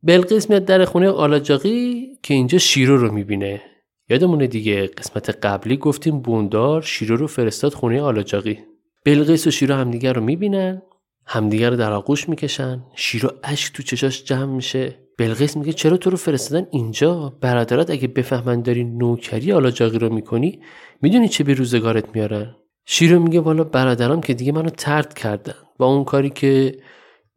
بلقیس 0.03 0.49
میاد 0.49 0.65
در 0.65 0.85
خونه 0.85 1.09
آلاجاقی 1.09 2.07
که 2.23 2.33
اینجا 2.33 2.57
شیرو 2.57 2.97
رو 2.97 3.13
می‌بینه. 3.13 3.61
یادمونه 4.09 4.47
دیگه 4.47 4.87
قسمت 4.87 5.29
قبلی 5.29 5.77
گفتیم 5.77 6.19
بوندار 6.19 6.81
شیرو 6.81 7.15
رو 7.15 7.27
فرستاد 7.27 7.73
خونه 7.73 8.01
آلاجاقی. 8.01 8.59
بلقیس 9.05 9.47
و 9.47 9.51
شیرو 9.51 9.75
همدیگر 9.75 10.13
رو 10.13 10.23
می‌بینن 10.23 10.81
همدیگر 11.25 11.69
رو 11.69 11.75
در 11.75 11.91
آغوش 11.91 12.29
می‌کشن 12.29 12.83
شیرو 12.95 13.31
اشک 13.43 13.73
تو 13.73 13.83
چشاش 13.83 14.23
جمع 14.23 14.55
میشه. 14.55 14.95
بلقیس 15.17 15.57
میگه 15.57 15.73
چرا 15.73 15.97
تو 15.97 16.09
رو 16.09 16.17
فرستادن 16.17 16.67
اینجا؟ 16.71 17.37
برادرات 17.41 17.89
اگه 17.89 18.07
بفهمن 18.07 18.61
داری 18.61 18.83
نوکری 18.83 19.51
آلاجاقی 19.51 19.99
رو 19.99 20.13
می‌کنی 20.13 20.59
می‌دونی 21.01 21.27
چه 21.27 21.43
به 21.43 21.53
روزگارت 21.53 22.15
میارن 22.15 22.55
شیرو 22.91 23.19
میگه 23.19 23.39
والا 23.39 23.63
برادرام 23.63 24.21
که 24.21 24.33
دیگه 24.33 24.51
منو 24.51 24.69
طرد 24.69 25.13
کردن. 25.13 25.53
با 25.77 25.85
اون 25.85 26.03
کاری 26.03 26.29
که 26.29 26.79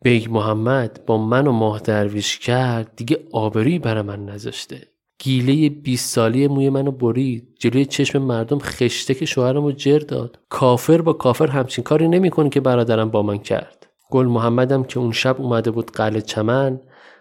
بیگ 0.03 0.31
محمد 0.31 1.01
با 1.07 1.19
من 1.19 1.47
و 1.47 1.53
ماه 1.53 1.79
درویش 1.79 2.39
کرد 2.39 2.93
دیگه 2.97 3.19
آبرویی 3.33 3.79
برای 3.79 4.03
من 4.03 4.25
نذاشته. 4.25 4.83
گیس 5.19 5.69
20 5.69 6.15
ساله‌ی 6.15 6.49
موی 6.49 6.71
منو 6.71 6.91
برید. 6.91 7.49
جلوی 7.59 7.85
چشم 7.85 8.23
مردم 8.23 8.59
خشتک 8.59 9.27
شوهرمو 9.27 9.73
جر 9.73 9.99
داد. 9.99 10.39
کافر 10.49 11.03
با 11.03 11.13
کافر 11.13 11.47
همچین 11.47 11.85
کاری 11.85 12.09
نمی‌کنه 12.09 12.49
که 12.49 12.61
برادرم 12.61 13.11
با 13.11 13.23
من 13.23 13.39
کرد. 13.39 13.87
گل 14.11 14.27
محمدم 14.27 14.85
که 14.85 15.01
اون 15.01 15.13
شب 15.13 15.41
اومده 15.41 15.71
بود 15.71 15.91
قلعه 15.91 16.21
چمن 16.21 16.81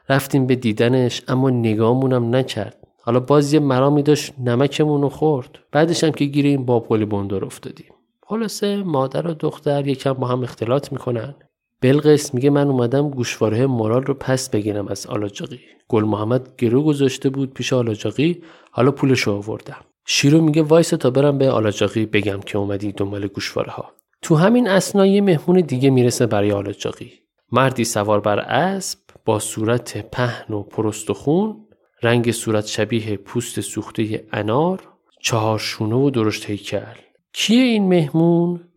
رفتیم 0.10 0.48
به 0.48 0.56
دیدنش 0.56 1.22
اما 1.28 1.50
نگامونم 1.50 2.36
نکرد. 2.36 2.78
حالا 3.02 3.20
باز 3.20 3.54
یه 3.54 3.60
مرامی 3.60 4.04
داشت 4.04 4.34
نمکمونو 4.40 5.10
خورد. 5.10 5.60
بعدش 5.72 6.04
هم 6.04 6.12
که 6.12 6.26
گیر 6.26 6.46
این 6.46 6.66
بابقلی 6.66 7.06
بندار 7.06 7.46
افتادیم. 7.46 7.91
خلاصه 8.32 8.84
مادر 8.84 9.28
و 9.28 9.34
دختر 9.34 9.88
یکم 9.88 10.14
با 10.14 10.28
هم 10.28 10.44
اختلاط 10.44 10.92
می‌کنن. 10.92 11.36
بلقیس 11.82 12.34
میگه 12.34 12.50
من 12.50 12.68
اومدم 12.68 13.10
گوشواره 13.10 13.68
مارال 13.68 14.04
رو 14.04 14.14
پس 14.14 14.50
بگیرم 14.50 14.88
از 14.88 15.06
آلاجاقی 15.06 15.60
گل 15.88 16.04
محمد 16.04 16.56
گرو 16.58 16.84
گذاشته 16.84 17.30
بود 17.30 17.54
پیش 17.54 17.74
آلاجاقی 17.74 18.42
حالا 18.72 18.92
پولش 18.92 19.22
رو 19.22 19.34
آوردم. 19.34 19.78
شیرو 20.06 20.42
میگه 20.42 20.62
وایس 20.62 20.90
تا 20.90 21.10
برم 21.10 21.38
به 21.38 21.52
آلاجاقی 21.52 22.06
بگم 22.06 22.40
که 22.40 22.58
اومدی 22.58 22.92
دنبال 22.92 23.28
گوشواره 23.28 23.72
ها 23.72 23.92
تو 24.22 24.36
همین 24.36 24.68
اثنا 24.68 25.06
یه 25.06 25.22
مهمون 25.22 25.62
دیگه 25.62 25.90
می‌رسه 25.90 26.26
برای 26.26 26.52
آلاجاقی 26.52 27.12
مردی 27.52 27.86
سوار 27.86 28.20
بر 28.20 28.40
اسب 28.40 29.00
با 29.26 29.40
صورت 29.40 30.10
پهن 30.12 30.54
و 30.54 30.64
پرست 30.64 31.10
و 31.10 31.14
خون 31.14 31.56
رنگ 32.04 32.32
صورت 32.32 32.68
شبیه 32.68 33.18
پوست 33.18 33.62
سوخته 33.62 34.26
انار 34.32 34.80
چهار 35.22 35.60
شونه 35.60 35.96
و 35.96 36.10
درشت 36.10 36.50
هیکل. 36.50 37.11
کیه 37.34 37.64
این 37.64 37.90
مهمون؟ 37.90 38.68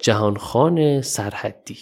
جهانخان 0.00 1.02
سرحدی 1.02 1.78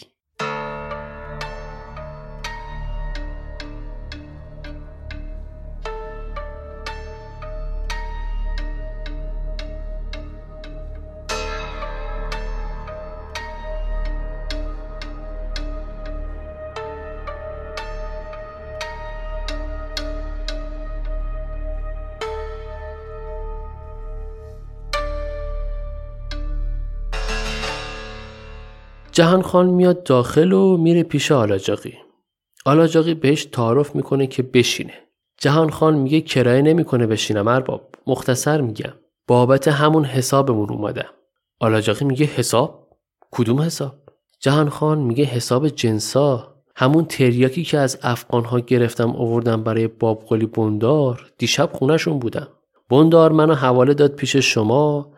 جهان 29.21 29.43
خان 29.43 29.67
میاد 29.67 30.03
داخل 30.03 30.53
و 30.53 30.77
میره 30.77 31.03
پیش 31.03 31.33
آلاجاقی. 31.33 31.95
آلاجاقی 32.65 33.15
بهش 33.15 33.45
تعارف 33.45 33.95
می‌کنه 33.95 34.27
که 34.27 34.43
بشینه. 34.43 34.93
جهان 35.39 35.71
خان 35.71 35.95
میگه 35.95 36.21
کرایه 36.21 36.63
نمی‌کنه 36.63 37.07
بشینم 37.07 37.49
ارباب. 37.49 37.95
مختصر 38.07 38.61
میگم. 38.61 38.93
بابت 39.27 39.69
همون 39.69 40.05
حسابمون 40.05 40.69
اومدم. 40.69 41.11
آلاجاقی 41.59 42.05
میگه 42.05 42.27
حساب؟ 42.27 42.89
کدوم 43.31 43.61
حساب؟ 43.61 43.95
جهان 44.39 44.69
خان 44.69 44.99
میگه 44.99 45.25
حساب 45.25 45.69
جنسا 45.69 46.55
همون 46.77 47.05
تریاکی 47.05 47.65
که 47.65 47.79
از 47.79 47.99
افغانها 48.03 48.61
گرفتم 48.61 49.17
آوردم 49.17 49.63
برای 49.63 49.87
بابقلی 49.89 50.47
بندار 50.47 51.33
دیشب 51.39 51.71
خونشون 51.73 52.19
بودم. 52.19 52.49
بندار 52.91 53.33
منو 53.33 53.55
حواله 53.55 53.95
داد 53.95 54.15
پیش 54.15 54.37
شما 54.37 55.13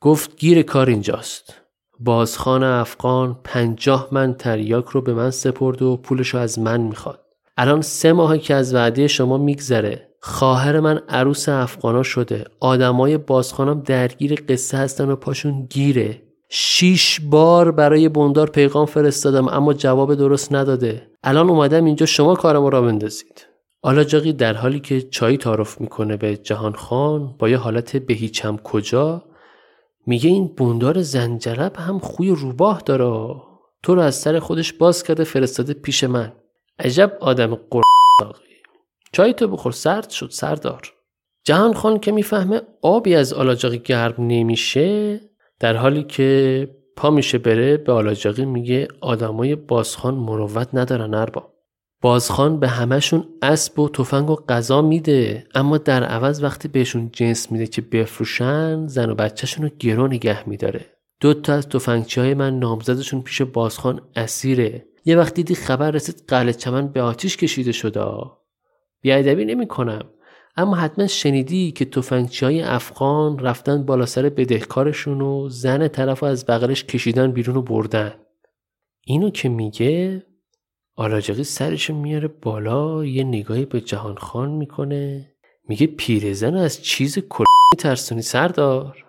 گفت 0.00 0.36
گیر 0.36 0.62
کار 0.62 0.88
اینجاست. 0.88 1.61
بازخان 2.04 2.62
افغان 2.62 3.36
پنجاه 3.44 4.08
من 4.12 4.34
تریاک 4.34 4.86
رو 4.86 5.00
به 5.00 5.14
من 5.14 5.30
سپرد 5.30 5.82
و 5.82 5.96
پولش 5.96 6.28
رو 6.28 6.40
از 6.40 6.58
من 6.58 6.80
می‌خواد. 6.80 7.20
الان 7.56 7.80
سه 7.80 8.12
ماه 8.12 8.38
که 8.38 8.54
از 8.54 8.74
وعده 8.74 9.08
شما 9.08 9.38
میگذره 9.38 10.08
خواهر 10.20 10.80
من 10.80 11.00
عروس 11.08 11.48
افغانا 11.48 12.02
شده 12.02 12.44
آدمای 12.60 13.18
بازخانم 13.18 13.80
درگیر 13.80 14.44
قصه 14.48 14.78
هستن 14.78 15.10
و 15.10 15.16
پاشون 15.16 15.66
گیره. 15.70 16.22
شیش 16.48 17.20
بار 17.20 17.70
برای 17.70 18.08
بندار 18.08 18.50
پیغام 18.50 18.86
فرستادم 18.86 19.48
اما 19.48 19.74
جواب 19.74 20.14
درست 20.14 20.52
نداده. 20.52 21.06
الان 21.22 21.50
اومدم 21.50 21.84
اینجا 21.84 22.06
شما 22.06 22.34
کارمو 22.34 22.70
را 22.70 22.82
بندازید. 22.82 23.46
آلاجاقی 23.82 24.32
در 24.32 24.54
حالی 24.54 24.80
که 24.80 25.02
چای 25.02 25.36
تعارف 25.36 25.80
می‌کنه 25.80 26.16
به 26.16 26.36
جهان 26.36 26.72
خان 26.72 27.34
با 27.38 27.48
یه 27.48 27.56
حالت 27.56 27.96
به 27.96 28.14
هیچم 28.14 28.56
کجا 28.56 29.22
میگه 30.06 30.30
این 30.30 30.46
بوندار 30.46 31.02
زنجرب 31.02 31.76
هم 31.76 31.98
خوی 31.98 32.30
روباه 32.30 32.82
داره. 32.86 33.42
تو 33.82 33.94
رو 33.94 34.00
از 34.00 34.14
سر 34.14 34.38
خودش 34.38 34.72
باز 34.72 35.02
کرده 35.02 35.24
فرستاده 35.24 35.74
پیش 35.74 36.04
من. 36.04 36.32
عجب 36.78 37.18
آدم 37.20 37.54
قرقی 37.54 38.52
چای 39.12 39.34
تو 39.34 39.48
بخور 39.48 39.72
سرد 39.72 40.10
شد 40.10 40.30
سردار. 40.30 40.92
جهان 41.44 41.72
خان 41.74 41.98
که 41.98 42.12
می‌فهمه 42.12 42.60
آبی 42.82 43.14
از 43.14 43.32
آلاجاقی 43.32 43.78
گرم 43.78 44.14
نمیشه 44.18 45.20
در 45.60 45.76
حالی 45.76 46.02
که 46.02 46.68
پا 46.96 47.10
میشه 47.10 47.38
بره 47.38 47.76
به 47.76 47.92
آلاجاقی 47.92 48.44
میگه 48.44 48.88
آدمای 49.00 49.56
بازخان 49.56 50.14
مروت 50.14 50.68
ندارن 50.72 51.14
ارباب. 51.14 51.51
بازخان 52.02 52.60
به 52.60 52.68
همهشون 52.68 53.28
اسب 53.42 53.78
و 53.78 53.88
تفنگ 53.88 54.30
و 54.30 54.36
غذا 54.48 54.82
میده. 54.82 55.46
اما 55.54 55.78
در 55.78 56.04
عوض 56.04 56.42
وقتی 56.42 56.68
بهشون 56.68 57.10
جنس 57.12 57.52
میده 57.52 57.66
که 57.66 57.82
بفروشن 57.82 58.86
زن 58.86 59.10
و 59.10 59.14
بچهشون 59.14 59.64
رو 59.64 59.70
گرو 59.78 60.06
نگه 60.06 60.48
میداره. 60.48 60.86
دو 61.20 61.34
تا 61.34 61.52
از 61.54 61.68
تفنگچی 61.68 62.20
های 62.20 62.34
من 62.34 62.58
نامزدشون 62.58 63.22
پیش 63.22 63.42
بازخان 63.42 64.00
اسیره. 64.16 64.86
یه 65.04 65.16
وقت 65.16 65.34
دیدی 65.34 65.54
خبر 65.54 65.90
رسید 65.90 66.24
قلعه 66.28 66.52
چمن 66.52 66.88
به 66.88 67.02
آتیش 67.02 67.36
کشیده 67.36 67.72
شده 67.72 68.04
بیادبی 69.00 69.44
نمی 69.44 69.66
کنم 69.66 70.04
اما 70.56 70.76
حتما 70.76 71.06
شنیدی 71.06 71.72
که 71.72 71.84
تفنگچی 71.84 72.44
های 72.44 72.62
افغان 72.62 73.38
رفتن 73.38 73.84
بالا 73.84 74.06
سر 74.06 74.28
بدهکارشون 74.28 75.20
و 75.20 75.48
زن 75.48 75.88
طرف 75.88 76.22
از 76.22 76.46
بغلش 76.46 76.84
کشیدن 76.84 77.32
بیرون 77.32 77.56
و 77.56 77.62
بردن. 77.62 78.12
اینو 79.04 79.30
که 79.30 79.48
میگه 79.48 80.22
آلاجقی 80.96 81.44
سرش 81.44 81.90
میاره 81.90 82.28
بالا 82.28 83.04
یه 83.04 83.24
نگاهی 83.24 83.64
به 83.64 83.80
جهان 83.80 84.16
خان 84.16 84.50
می‌کنه. 84.50 85.28
میگه 85.68 85.86
پیرزن 85.86 86.56
از 86.56 86.82
چیز 86.82 87.18
کل 87.18 87.44
ترسونی 87.78 88.22
سردار. 88.22 89.04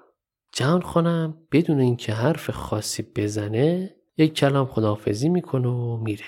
جهان 0.51 0.81
خانم 0.81 1.37
بدون 1.51 1.79
اینکه 1.79 2.13
حرف 2.13 2.49
خاصی 2.49 3.05
بزنه 3.15 3.95
یک 4.17 4.33
کلام 4.33 4.65
خداحافظی 4.65 5.29
می‌کنه 5.29 5.67
و 5.67 5.97
میره. 5.97 6.25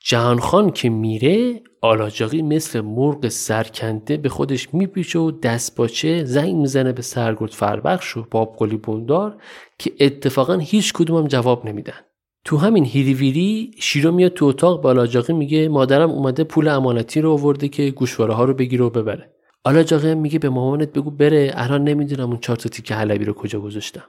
جهان 0.00 0.38
خان 0.38 0.70
که 0.70 0.88
میره 0.88 1.62
آلاجاقی 1.80 2.42
مثل 2.42 2.80
مرغ 2.80 3.28
سرکنده 3.28 4.16
به 4.16 4.28
خودش 4.28 4.74
میپیچه 4.74 5.18
و 5.18 5.30
دست 5.30 5.76
باچه 5.76 6.24
زنگ 6.24 6.54
می‌زنه 6.54 6.92
به 6.92 7.02
سرگرد 7.02 7.50
فربخش 7.50 8.16
و 8.16 8.26
بابقلی 8.30 8.76
بوندار 8.76 9.42
که 9.78 9.92
اتفاقا 10.00 10.54
هیچ 10.54 10.92
کدومم 10.92 11.26
جواب 11.28 11.66
نمیدن. 11.66 12.00
تو 12.44 12.56
همین 12.56 12.84
هیریویری 12.84 13.70
شیرو 13.78 14.12
میاد 14.12 14.32
تو 14.32 14.44
اتاق 14.44 14.82
بالاجاقی 14.82 15.32
میگه 15.32 15.68
مادرم 15.68 16.10
اومده 16.10 16.44
پول 16.44 16.68
امانتی 16.68 17.20
رو 17.20 17.32
آورده 17.32 17.68
که 17.68 17.90
گوشواره 17.90 18.34
ها 18.34 18.44
رو 18.44 18.54
بگیره 18.54 18.84
و 18.84 18.90
ببره. 18.90 19.30
آلاجاقی 19.64 20.14
میگه 20.14 20.38
به 20.38 20.48
مامانت 20.48 20.92
بگو 20.92 21.10
بره 21.10 21.52
الان 21.54 21.84
نمی‌دونم 21.84 22.28
اون 22.28 22.38
چهار 22.38 22.56
تا 22.56 22.68
تیکه 22.68 22.94
حلبی 22.94 23.24
رو 23.24 23.32
کجا 23.32 23.60
گذاشتم. 23.60 24.04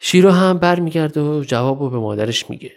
شیرو 0.00 0.30
هم 0.30 0.58
برمیگرده 0.58 1.20
و 1.20 1.44
جواب 1.44 1.82
رو 1.82 1.90
به 1.90 1.98
مادرش 1.98 2.50
میگه. 2.50 2.72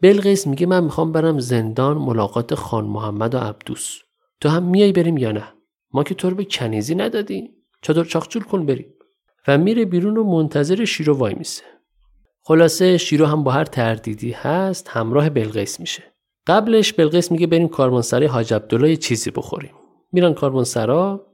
بلقیس 0.00 0.46
میگه 0.46 0.66
من 0.66 0.84
می‌خوام 0.84 1.12
برم 1.12 1.38
زندان 1.38 1.98
ملاقات 1.98 2.54
خان 2.54 2.84
محمد 2.84 3.34
و 3.34 3.38
عبدوس. 3.38 3.98
تو 4.40 4.48
هم 4.48 4.62
میای 4.62 4.92
بریم 4.92 5.16
یا 5.16 5.32
نه؟ 5.32 5.44
ما 5.92 6.04
که 6.04 6.14
تو 6.14 6.30
رو 6.30 6.36
به 6.36 6.44
کنیزی 6.44 6.94
ندادیم. 6.94 7.50
چادر 7.82 8.04
چاخچول 8.04 8.42
کن 8.42 8.66
بریم. 8.66 8.86
و 9.48 9.58
میره 9.58 9.84
بیرون 9.84 10.16
و 10.16 10.24
منتظر 10.24 10.84
شیرو 10.84 11.16
وای 11.16 11.34
میسه. 11.34 11.62
خلاصه 12.46 12.98
شیرو 12.98 13.26
هم 13.26 13.44
با 13.44 13.50
هر 13.50 13.64
تردیدی 13.64 14.32
هست 14.32 14.88
همراه 14.88 15.30
بلقیس 15.30 15.80
میشه. 15.80 16.02
قبلش 16.46 16.92
بلقیس 16.92 17.32
میگه 17.32 17.46
بریم 17.46 17.68
کاروانسرای 17.68 18.26
حاج 18.26 18.54
عبدالله 18.54 18.96
چیزی 18.96 19.30
بخوریم. 19.30 19.70
میرن 20.12 20.34
کاروانسرا 20.34 21.26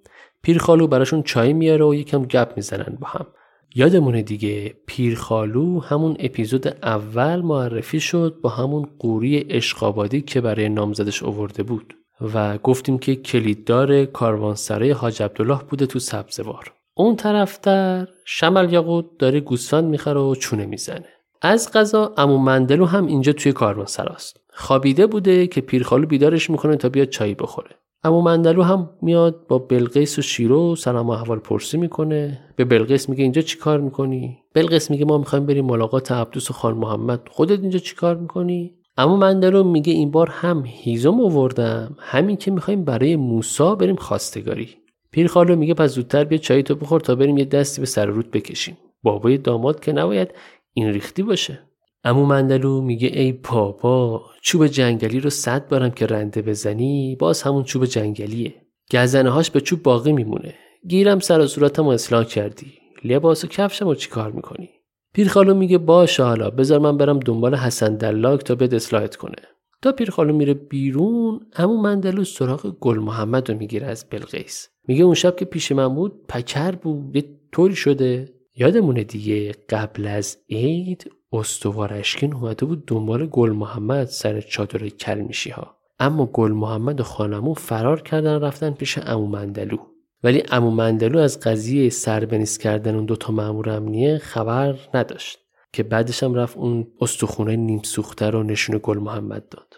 پیرخالو 0.42 0.86
براشون 0.86 1.22
چای 1.22 1.52
میاره 1.52 1.84
و 1.84 1.94
یکم 1.94 2.22
گپ 2.22 2.52
می‌زنن 2.56 2.98
با 3.00 3.08
هم. 3.08 3.26
یادمونه 3.74 4.22
دیگه 4.22 4.74
پیرخالو 4.86 5.80
همون 5.80 6.16
اپیزود 6.18 6.66
اول 6.82 7.40
معرفی 7.40 8.00
شد 8.00 8.38
با 8.42 8.50
همون 8.50 8.88
قوری 8.98 9.38
عشقابادی 9.38 10.20
که 10.20 10.40
برای 10.40 10.68
نامزدش 10.68 11.22
اوورده 11.22 11.62
بود 11.62 11.94
و 12.34 12.58
گفتیم 12.58 12.98
که 12.98 13.16
کلیددار 13.16 14.04
کاروانسرای 14.04 14.90
حاج 14.90 15.22
عبدالله 15.22 15.60
بوده 15.68 15.86
تو 15.86 15.98
سبزوار. 15.98 16.72
اون 17.00 17.16
طرفتر 17.16 18.08
شمل 18.24 18.72
یاقوت 18.72 19.04
داره 19.18 19.40
گوسفند 19.40 19.84
می‌خره 19.84 20.20
و 20.20 20.34
چونه 20.34 20.66
می‌زنه. 20.66 21.08
از 21.42 21.72
غذا 21.72 22.14
امو 22.16 22.38
مندلو 22.38 22.86
هم 22.86 23.06
اینجا 23.06 23.32
توی 23.32 23.54
سراست 23.86 24.36
خوابیده 24.52 25.06
بوده 25.06 25.46
که 25.46 25.60
پیرخالو 25.60 26.06
بیدارش 26.06 26.50
می‌کنه 26.50 26.76
تا 26.76 26.88
بیاد 26.88 27.08
چای 27.08 27.34
بخوره. 27.34 27.70
امو 28.04 28.20
مندلو 28.20 28.62
هم 28.62 28.90
میاد 29.02 29.46
با 29.48 29.58
بلقیس 29.58 30.18
و 30.18 30.22
شیرو 30.22 30.76
سلام 30.76 31.06
و 31.06 31.10
احوال 31.10 31.38
پرسی 31.38 31.78
می‌کنه. 31.78 32.40
به 32.56 32.64
بلقیس 32.64 33.08
میگه 33.08 33.22
اینجا 33.22 33.42
چی 33.42 33.58
کار 33.58 33.80
می‌کنی؟ 33.80 34.38
بلقیس 34.54 34.90
میگه 34.90 35.04
ما 35.04 35.18
می‌خوایم 35.18 35.46
بریم 35.46 35.64
ملاقات 35.64 36.12
عبدوس 36.12 36.50
و 36.50 36.54
خان 36.54 36.74
محمد. 36.74 37.20
خودت 37.30 37.60
اینجا 37.60 37.78
چی 37.78 37.94
کار 37.94 38.16
می‌کنی؟ 38.16 38.74
اما 38.96 39.16
مندلو 39.16 39.64
میگه 39.64 39.92
این 39.92 40.10
بار 40.10 40.28
هم 40.30 40.62
هیزم 40.66 41.20
آوردم. 41.20 41.96
همین 41.98 42.36
که 42.36 42.50
می‌خوایم 42.50 42.84
برای 42.84 43.16
موسا 43.16 43.74
بریم 43.74 43.96
خواستگاری. 43.96 44.68
پیر 45.12 45.26
خالو 45.26 45.56
میگه 45.56 45.74
پس 45.74 45.94
زودتر 45.94 46.24
بیا 46.24 46.38
چای 46.38 46.62
تو 46.62 46.74
بخور 46.74 47.00
تا 47.00 47.14
بریم 47.14 47.38
یه 47.38 47.44
دستی 47.44 47.80
به 47.80 47.86
سر 47.86 48.06
رود 48.06 48.30
بکشیم. 48.30 48.78
بابای 49.02 49.38
داماد 49.38 49.80
که 49.80 49.92
نباید 49.92 50.34
این 50.72 50.88
ریختی 50.88 51.22
باشه. 51.22 51.58
امو 52.04 52.26
مندلو 52.26 52.80
میگه 52.80 53.08
ای 53.08 53.32
بابا 53.32 54.22
چوب 54.42 54.66
جنگلی 54.66 55.20
رو 55.20 55.30
صد 55.30 55.68
بارم 55.68 55.90
که 55.90 56.06
رنده 56.06 56.42
بزنی 56.42 57.16
باز 57.16 57.42
همون 57.42 57.64
چوب 57.64 57.84
جنگلیه. 57.84 58.54
گزنه 58.92 59.30
هاش 59.30 59.50
به 59.50 59.60
چوب 59.60 59.82
باقی 59.82 60.12
میمونه. 60.12 60.54
گیرم 60.88 61.18
سر 61.18 61.40
و 61.40 61.46
صورتم 61.46 61.86
اصلاح 61.86 62.24
کردی. 62.24 62.72
لباس 63.04 63.44
و 63.44 63.46
کفشم 63.46 63.88
رو 63.88 63.94
چیکار 63.94 64.32
می‌کنی؟ 64.32 64.70
پیرخالو 65.14 65.54
میگه 65.54 65.78
باشه 65.78 66.22
حالا 66.22 66.50
بذار 66.50 66.78
من 66.78 66.96
برم 66.96 67.18
دنبال 67.18 67.54
حسن 67.54 67.96
دلاک 67.96 68.44
تا 68.44 68.54
بد 68.54 68.74
اصلاحت 68.74 69.16
کنه. 69.16 69.42
تا 69.82 69.92
پیرخالو 69.92 70.36
میره 70.36 70.54
بیرون 70.54 71.40
همون 71.52 71.80
مندلو 71.80 72.24
سراغ 72.24 72.76
گل 72.80 72.98
محمد 72.98 73.50
رو 73.50 73.58
می‌گیره 73.58 73.86
از 73.86 74.06
بلقیس. 74.10 74.68
میگه 74.88 75.04
اون 75.04 75.14
شب 75.14 75.36
که 75.36 75.44
پیش 75.44 75.72
من 75.72 75.94
بود 75.94 76.26
پکر 76.28 76.70
بود. 76.70 77.16
یه 77.16 77.24
طوری 77.52 77.76
شده. 77.76 78.28
یادمونه 78.56 79.04
دیگه 79.04 79.52
قبل 79.68 80.06
از 80.06 80.36
عید 80.50 81.10
استوارشکین 81.32 82.34
اومده 82.34 82.66
بود 82.66 82.86
دنبال 82.86 83.26
گل 83.26 83.50
محمد 83.50 84.04
سر 84.04 84.40
چادر 84.40 84.88
کلمیشی 84.88 85.50
ها 85.50 85.76
اما 85.98 86.26
گل 86.26 86.52
محمد 86.52 87.00
و 87.00 87.02
خانمون 87.02 87.54
فرار 87.54 88.02
کردن 88.02 88.40
رفتن 88.40 88.70
پیش 88.70 88.98
امو 88.98 89.26
مندلو. 89.26 89.78
ولی 90.24 90.42
امو 90.50 90.70
مندلو 90.70 91.18
از 91.18 91.40
قضیه 91.40 91.90
سربنیز 91.90 92.58
کردن 92.58 92.94
اون 92.94 93.04
دوتا 93.04 93.32
مامور 93.32 93.70
امنیه 93.70 94.18
خبر 94.18 94.78
نداشت 94.94 95.38
که 95.72 95.82
بعدش 95.82 96.22
هم 96.22 96.34
رفت 96.34 96.56
اون 96.56 96.86
استخونه 97.00 97.56
نیم 97.56 97.82
سوخته 97.82 98.30
رو 98.30 98.42
نشون 98.42 98.80
گل 98.82 98.98
محمد 98.98 99.48
داد. 99.48 99.74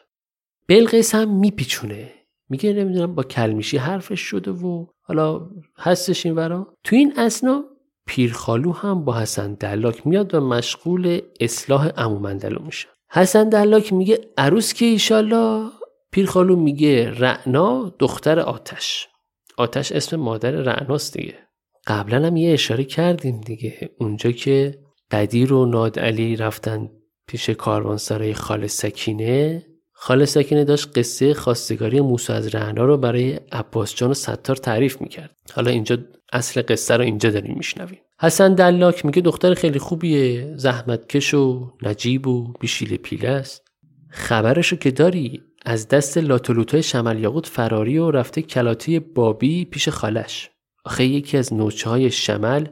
بلقیس 0.68 1.14
هم 1.14 1.38
میپیچونه. 1.38 2.10
میگه 2.52 2.72
نمی‌دونم 2.72 3.14
با 3.14 3.22
کلمیشی 3.22 3.76
حرفش 3.76 4.20
شده 4.20 4.50
و 4.50 4.86
حالا 5.02 5.50
هستش 5.78 6.26
این 6.26 6.34
ورا. 6.34 6.74
تو 6.84 6.96
این 6.96 7.12
اسنا 7.16 7.64
پیرخالو 8.06 8.72
هم 8.72 9.04
با 9.04 9.18
حسن 9.18 9.54
دلاک 9.54 10.06
میاد 10.06 10.34
و 10.34 10.40
مشغول 10.40 11.20
اصلاح 11.40 11.90
امو 11.96 12.18
مندلو 12.18 12.62
میشه. 12.62 12.88
حسن 13.10 13.48
دلاک 13.48 13.92
میگه 13.92 14.20
عروس 14.38 14.74
که 14.74 14.84
ایشالله 14.84 15.70
پیرخالو 16.10 16.56
میگه 16.56 17.10
رعنا 17.10 17.94
دختر 17.98 18.40
آتش. 18.40 19.08
آتش 19.56 19.92
اسم 19.92 20.16
مادر 20.16 20.50
رعناست 20.50 21.14
دیگه. 21.14 21.38
قبلا 21.86 22.26
هم 22.26 22.36
یه 22.36 22.52
اشاره 22.52 22.84
کردیم 22.84 23.40
دیگه. 23.40 23.90
اونجا 23.98 24.30
که 24.30 24.78
قدیر 25.10 25.52
و 25.52 25.66
نادعلی 25.66 26.36
رفتن 26.36 26.90
پیش 27.26 27.50
کاروانسرای 27.50 28.34
خال 28.34 28.66
سکینه 28.66 29.66
خال 30.04 30.24
سکینه 30.24 30.64
داشت 30.64 30.98
قصه 30.98 31.34
خواستگاری 31.34 32.00
موسی 32.00 32.32
از 32.32 32.54
رعنا 32.54 32.84
رو 32.84 32.96
برای 32.96 33.40
عباس 33.52 33.94
جان 33.94 34.10
و 34.10 34.14
ستار 34.14 34.56
تعریف 34.56 35.00
می‌کرد. 35.00 35.36
حالا 35.52 35.70
اینجا 35.70 35.98
اصل 36.32 36.62
قصه 36.68 36.96
رو 36.96 37.04
اینجا 37.04 37.30
داریم 37.30 37.56
میشنویم. 37.56 37.98
حسن 38.20 38.54
دلاک 38.54 39.04
میگه 39.04 39.22
دختر 39.22 39.54
خیلی 39.54 39.78
خوبیه. 39.78 40.54
زحمتکش 40.56 41.34
و 41.34 41.72
نجیب 41.82 42.26
و 42.26 42.52
بیشیل 42.60 42.96
پیله 42.96 43.28
است. 43.28 43.62
خبرشو 44.10 44.76
که 44.76 44.90
داری 44.90 45.42
از 45.64 45.88
دست 45.88 46.18
لاتولوتای 46.18 46.82
شمل 46.82 47.18
یاقوت 47.18 47.46
فراری 47.46 47.98
و 47.98 48.10
رفته 48.10 48.42
کلاتی 48.42 48.98
بابی 48.98 49.64
پیش 49.64 49.88
خالش. 49.88 50.50
آخه 50.84 51.04
یکی 51.04 51.36
از 51.36 51.52
نوچه 51.52 51.90
های 51.90 52.10
شمل 52.10 52.66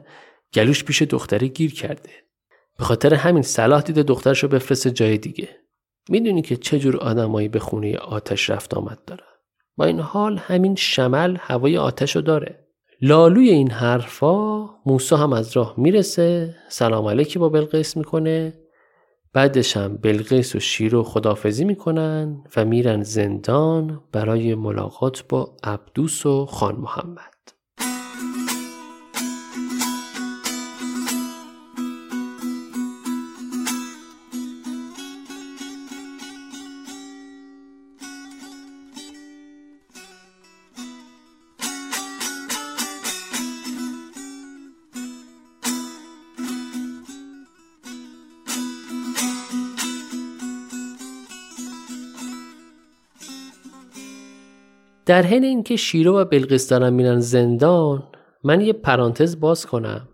گلوش 0.53 0.83
پیش 0.83 1.01
دختره 1.01 1.47
گیر 1.47 1.73
کرده. 1.73 2.09
به 2.77 2.83
خاطر 2.83 3.13
همین 3.13 3.43
صلاح 3.43 3.81
دیده 3.81 4.03
دخترشو 4.03 4.47
بفرسته 4.47 4.91
جای 4.91 5.17
دیگه. 5.17 5.60
می‌دونی 6.11 6.41
که 6.41 6.55
چجور 6.55 6.97
آدمایی 6.97 7.47
به 7.47 7.59
خونه 7.59 7.97
آتش 7.97 8.49
رفت 8.49 8.73
آمد 8.73 8.99
داره 9.07 9.23
با 9.77 9.85
این 9.85 9.99
حال 9.99 10.37
همین 10.37 10.75
شمل 10.75 11.37
هوای 11.39 11.77
آتش 11.77 12.15
رو 12.15 12.21
داره. 12.21 12.67
لالوی 13.01 13.49
این 13.49 13.71
حرفا 13.71 14.69
موسا 14.85 15.17
هم 15.17 15.33
از 15.33 15.57
راه 15.57 15.73
می‌رسه 15.77 16.55
سلام 16.69 17.05
علیکی 17.07 17.39
با 17.39 17.49
بلقیس 17.49 17.97
می‌کنه. 17.97 18.53
بعدش 19.33 19.77
هم 19.77 19.97
بلقیس 19.97 20.55
و 20.55 20.59
شیرو 20.59 21.03
خدافزی 21.03 21.65
می‌کنن 21.65 22.43
و 22.57 22.65
میرن 22.65 23.03
زندان 23.03 24.01
برای 24.11 24.55
ملاقات 24.55 25.23
با 25.29 25.55
عبدوس 25.63 26.25
و 26.25 26.45
خان 26.45 26.75
محمد. 26.75 27.30
در 55.11 55.21
حین 55.21 55.43
اینکه 55.43 55.75
شیرو 55.75 56.19
و 56.19 56.25
بلقیس 56.25 56.69
دارن 56.69 56.93
میرن 56.93 57.19
زندان 57.19 58.03
من 58.43 58.61
یه 58.61 58.73
پرانتز 58.73 59.39
باز 59.39 59.65
کنم. 59.65 60.09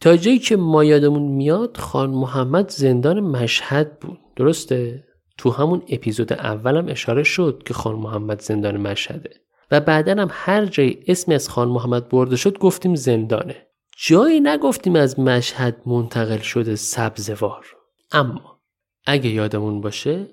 تا 0.00 0.16
جایی 0.16 0.38
که 0.38 0.56
ما 0.56 0.84
یادمون 0.84 1.22
میاد 1.22 1.76
خان 1.76 2.10
محمد 2.10 2.70
زندان 2.70 3.20
مشهد 3.20 4.00
بود. 4.00 4.18
درسته؟ 4.36 5.04
تو 5.38 5.50
همون 5.50 5.82
اپیزود 5.88 6.32
اولم 6.32 6.88
اشاره 6.88 7.22
شد 7.22 7.62
که 7.66 7.74
خان 7.74 7.94
محمد 7.94 8.40
زندان 8.40 8.76
مشهده. 8.76 9.30
و 9.70 9.80
بعدا 9.80 10.12
هم 10.12 10.28
هر 10.30 10.66
جایی 10.66 11.04
اسمی 11.06 11.34
از 11.34 11.48
خان 11.48 11.68
محمد 11.68 12.08
برده 12.08 12.36
شد 12.36 12.58
گفتیم 12.58 12.94
زندانه. 12.94 13.66
جایی 13.96 14.40
نگفتیم 14.40 14.96
از 14.96 15.20
مشهد 15.20 15.76
منتقل 15.86 16.38
شده 16.38 16.76
سبزوار. 16.76 17.66
اما 18.12 18.60
اگه 19.06 19.30
یادمون 19.30 19.80
باشه 19.80 20.26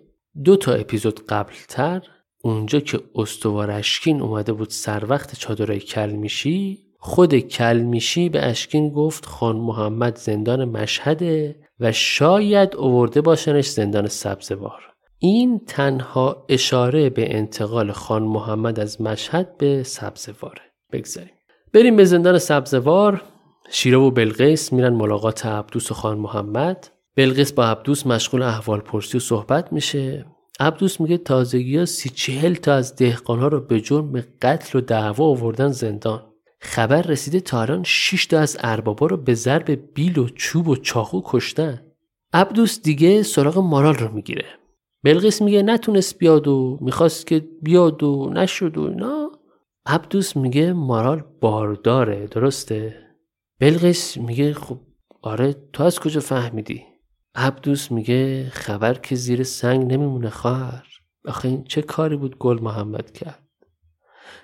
دو 0.44 0.56
تا 0.56 0.74
اپیزود 0.74 1.26
قبلتر 1.26 2.02
اونجا 2.44 2.80
که 2.80 3.00
استوار 3.16 3.72
اشکین 3.72 4.22
اومده 4.22 4.54
بود 4.54 4.70
سر 4.70 5.06
وقت 5.06 5.36
چادرای 5.36 5.80
کلمیشی 5.80 6.90
خود 7.00 7.36
کلمیشی 7.36 8.30
به 8.30 8.46
اشکین 8.46 8.90
گفت 8.90 9.26
خان 9.26 9.56
محمد 9.56 10.18
زندان 10.18 10.66
مشهده 10.66 11.56
و 11.80 11.92
شاید 11.92 12.76
اوورده 12.76 13.22
باشنش 13.22 13.68
زندان 13.68 14.08
سبزوار. 14.08 14.82
این 15.20 15.62
تنها 15.68 16.46
اشاره 16.50 17.10
به 17.10 17.38
انتقال 17.38 17.92
خان 17.92 18.24
محمد 18.24 18.80
از 18.80 19.02
مشهد 19.02 19.58
به 19.58 19.84
سبزواره 19.84 20.62
بگذاریم. 20.92 21.34
بریم 21.74 21.96
به 21.96 22.06
زندان 22.06 22.38
سبزوار. 22.38 23.22
شیره 23.70 23.98
و 23.98 24.12
بلقیس 24.12 24.74
میرن 24.74 24.94
ملاقات 24.94 25.46
عبدوس 25.46 25.92
و 25.92 25.94
خان 25.94 26.18
محمد. 26.18 26.88
بلقیس 27.16 27.54
با 27.54 27.66
عبدوس 27.66 28.08
مشغول 28.08 28.42
احوال 28.42 28.80
پرسی 28.80 29.18
و 29.18 29.20
صحبت 29.20 29.74
میشه. 29.74 30.26
عبدوس 30.60 31.02
میگه 31.02 31.18
تازگی 31.18 31.78
ها 31.78 31.86
سی 31.86 32.10
چهل 32.10 32.54
تا 32.54 32.74
از 32.74 32.96
دهقان 32.96 33.40
ها 33.40 33.48
رو 33.48 33.60
به 33.60 33.82
جرم 33.82 34.24
قتل 34.42 34.78
و 34.78 34.82
دعوا 34.82 35.26
آوردن 35.26 35.68
زندان. 35.68 36.24
خبر 36.62 37.02
رسیده 37.02 37.40
تاران 37.40 37.84
6 37.84 38.26
تا 38.26 38.40
از 38.40 38.58
اربابا 38.60 39.08
رو 39.08 39.18
به 39.18 39.34
ضرب 39.34 39.94
بیل 39.94 40.18
و 40.18 40.30
چوب 40.30 40.68
و 40.68 40.76
چاقو 40.76 41.22
کشتن. 41.26 41.82
عبدوس 42.34 42.82
دیگه 42.82 43.24
سراغ 43.24 43.58
مارال 43.58 43.96
رو 43.96 44.14
می‌گیره. 44.14 44.46
بلقیس 45.04 45.42
میگه 45.42 45.62
نتونست 45.64 46.18
بیاد 46.18 46.48
و 46.48 46.78
می‌خواست 46.82 47.28
که 47.28 47.48
بیاد 47.62 48.04
و 48.04 48.30
نشد 48.34 48.78
و 48.78 48.82
اینا. 48.82 49.32
عبدوس 49.86 50.36
میگه 50.38 50.74
مارال 50.74 51.24
بارداره 51.42 52.28
درسته؟ 52.28 52.96
بلقیس 53.60 54.18
میگه 54.18 54.54
خب 54.54 54.78
آره 55.22 55.56
تو 55.74 55.84
از 55.84 56.00
کجا 56.00 56.20
فهمیدی؟ 56.20 56.89
عبدوس 57.36 57.92
میگه 57.92 58.50
خبر 58.50 58.94
که 58.94 59.16
زیر 59.16 59.44
سنگ 59.44 59.94
نمیمونه 59.94 60.30
خواهر. 60.30 60.88
آخه 61.26 61.48
این 61.48 61.64
چه 61.64 61.82
کاری 61.82 62.16
بود 62.16 62.38
گل 62.38 62.60
محمد 62.62 63.12
کرد؟ 63.12 63.44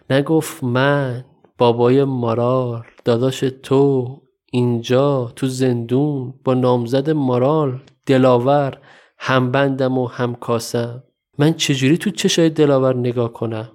نگفت 0.10 0.63
من 0.63 1.26
بابای 1.58 2.04
مارال 2.04 2.84
داداش 3.06 3.39
تو 3.39 4.21
اینجا 4.52 5.34
تو 5.36 5.48
زندون 5.48 6.34
با 6.43 6.54
نامزد 6.54 7.10
مارال 7.10 7.82
دلاور 8.06 8.78
همبندم 9.17 9.98
و 9.98 10.08
همکاسم. 10.08 11.04
من 11.38 11.54
چجوری 11.54 11.98
تو 11.98 12.12
چشای 12.12 12.50
دلاور 12.50 12.95
نگاه 12.95 13.34
کنم؟ 13.34 13.71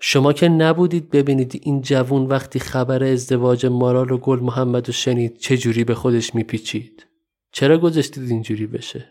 شما 0.00 0.32
که 0.32 0.48
نبودید 0.48 1.10
ببینید 1.10 1.60
این 1.62 1.80
جوون 1.80 2.26
وقتی 2.26 2.58
خبر 2.58 3.04
ازدواج 3.04 3.66
مارال 3.66 4.10
و 4.10 4.18
گل 4.18 4.40
محمد 4.40 4.86
رو 4.86 4.92
شنید 4.92 5.36
چجوری 5.38 5.84
به 5.84 5.94
خودش 5.94 6.34
میپیچید؟ 6.34 7.06
چرا 7.54 7.78
گذاشتید 7.78 8.30
اینجوری 8.30 8.66
بشه؟ 8.66 9.10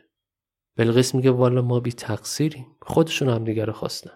بلقیس 0.78 1.16
میگه 1.16 1.32
والا 1.32 1.62
ما 1.62 1.80
بی 1.80 1.92
تقصیریم. 1.92 2.66
خودشون 2.82 3.30
هم 3.30 3.44
دیگر 3.44 3.72
خواستن. 3.72 4.12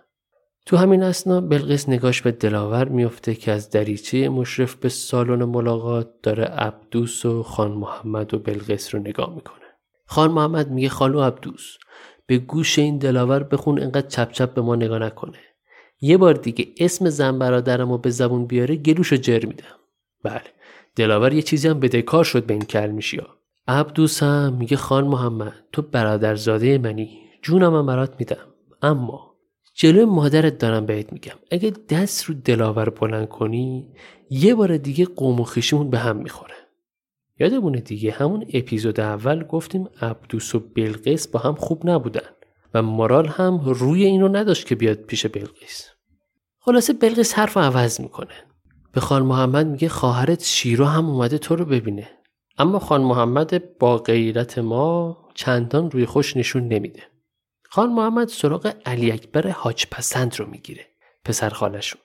تو 0.65 0.77
همین 0.77 1.03
اسنا 1.03 1.41
بلقیس 1.41 1.89
نگاش 1.89 2.21
به 2.21 2.31
دلاور 2.31 2.87
میفته 2.89 3.35
که 3.35 3.51
از 3.51 3.69
دریچه 3.69 4.29
مشرف 4.29 4.75
به 4.75 4.89
سالن 4.89 5.43
ملاقات 5.43 6.21
داره 6.23 6.43
عبدوس 6.43 7.25
و 7.25 7.43
خان 7.43 7.71
محمد 7.71 8.33
و 8.33 8.39
بلقیس 8.39 8.95
رو 8.95 9.01
نگاه 9.01 9.35
می‌کنه. 9.35 9.65
خان 10.05 10.31
محمد 10.31 10.71
میگه 10.71 10.89
خالو 10.89 11.21
عبدوس 11.21 11.77
به 12.25 12.37
گوش 12.37 12.79
این 12.79 12.97
دلاور 12.97 13.43
بخون 13.43 13.81
انقدر 13.81 14.07
چپ 14.07 14.31
چپ 14.31 14.53
به 14.53 14.61
ما 14.61 14.75
نگاه 14.75 14.99
نکنه. 14.99 15.39
یه 16.01 16.17
بار 16.17 16.33
دیگه 16.33 16.67
اسم 16.79 17.09
زن 17.09 17.39
برادرم 17.39 17.91
رو 17.91 17.97
به 17.97 18.09
زبون 18.09 18.47
بیاره 18.47 18.75
گلوشو 18.75 19.15
جر 19.15 19.45
میدم. 19.45 19.77
بله 20.23 20.41
دلاور 20.95 21.33
یه 21.33 21.41
چیزی 21.41 21.67
هم 21.67 21.79
بدهکار 21.79 22.23
شد 22.23 22.45
به 22.45 22.53
این 22.53 22.65
کلمیشی 22.65 23.21
عبدوسم 23.67 24.53
میگه 24.59 24.77
خان 24.77 25.07
محمد 25.07 25.53
تو 25.71 25.81
برادرزاده 25.81 26.77
منی 26.77 27.19
جونم 27.41 27.75
هم 27.75 27.85
برات 27.85 28.15
میدم. 28.19 28.47
اما 28.81 29.35
جلوی 29.73 30.05
مادرت 30.05 30.57
دارم 30.57 30.85
بهت 30.85 31.13
میگم 31.13 31.35
اگه 31.51 31.73
دست 31.89 32.23
رو 32.23 32.35
دلاور 32.35 32.89
بلند 32.89 33.27
کنی 33.27 33.93
یه 34.29 34.55
بار 34.55 34.77
دیگه 34.77 35.05
قوم 35.05 35.39
و 35.39 35.43
خیشمون 35.43 35.89
به 35.89 35.97
هم 35.97 36.17
می‌خوره. 36.17 36.53
یادمونه 37.39 37.79
دیگه 37.79 38.11
همون 38.11 38.45
اپیزود 38.53 38.99
اول 38.99 39.43
گفتیم 39.43 39.89
عبدوس 40.01 40.55
و 40.55 40.59
بلقیس 40.59 41.27
با 41.27 41.39
هم 41.39 41.55
خوب 41.55 41.89
نبودن 41.89 42.29
و 42.73 42.81
مارال 42.81 43.27
هم 43.27 43.59
روی 43.59 44.05
اینو 44.05 44.27
نداشت 44.27 44.67
که 44.67 44.75
بیاد 44.75 44.97
پیش 44.97 45.25
بلقیس. 45.25 45.89
خلاصه 46.59 46.93
بلقیس 46.93 47.33
حرف 47.33 47.57
عوض 47.57 48.01
می‌کنه. 48.01 48.33
به 48.93 49.01
خان 49.01 49.23
محمد 49.23 49.67
میگه 49.67 49.89
خواهرت 49.89 50.43
شیرو 50.43 50.85
هم 50.85 51.09
اومده 51.09 51.37
تو 51.37 51.55
رو 51.55 51.65
ببینه. 51.65 52.07
اما 52.59 52.79
خان 52.79 53.01
محمد 53.01 53.77
با 53.77 53.97
غیرت 53.97 54.59
ما 54.59 55.17
چندان 55.33 55.91
روی 55.91 56.05
خوش 56.05 56.37
نشون 56.37 56.67
نمیده. 56.67 57.03
خان 57.69 57.93
محمد 57.93 58.27
سراغ 58.27 58.73
علی 58.85 59.11
اکبر 59.11 59.49
حاج 59.49 59.85
پسند 59.91 60.39
رو 60.39 60.45
می‌گیره 60.45 60.85
پسر 61.25 61.49
خالشون 61.49 62.01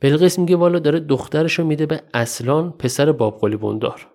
بلقیس 0.00 0.38
میگه 0.38 0.56
والا 0.56 0.78
داره 0.78 1.00
دخترش 1.00 1.58
رو 1.58 1.64
میده 1.64 1.86
به 1.86 2.02
اصلان 2.14 2.70
پسر 2.70 3.12
باب 3.12 3.40
قلی 3.40 3.56
بندار. 3.56 4.06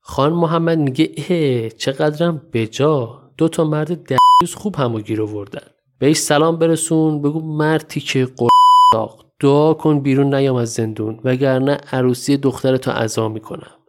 خان 0.00 0.32
محمد 0.32 0.78
میگه 0.78 1.12
اه 1.16 1.68
چقدرم 1.68 2.42
بجا. 2.52 3.22
دو 3.36 3.48
تا 3.48 3.64
مرد 3.64 3.88
دریوز 3.88 4.54
خوب 4.54 4.76
همو 4.76 5.00
گیر 5.00 5.22
آوردن. 5.22 5.66
بهش 5.98 6.16
سلام 6.16 6.58
برسون 6.58 7.22
بگو 7.22 7.40
مردی 7.56 8.00
که 8.00 8.28
قرآق 8.36 9.26
دعا 9.40 9.74
کن 9.74 10.00
بیرون 10.00 10.34
نیام 10.34 10.56
از 10.56 10.72
زندون 10.72 11.20
وگرنه 11.24 11.78
عروسی 11.92 12.36
دخترتو 12.36 12.90
عزا 12.90 13.28
می‌کنم. 13.28 13.79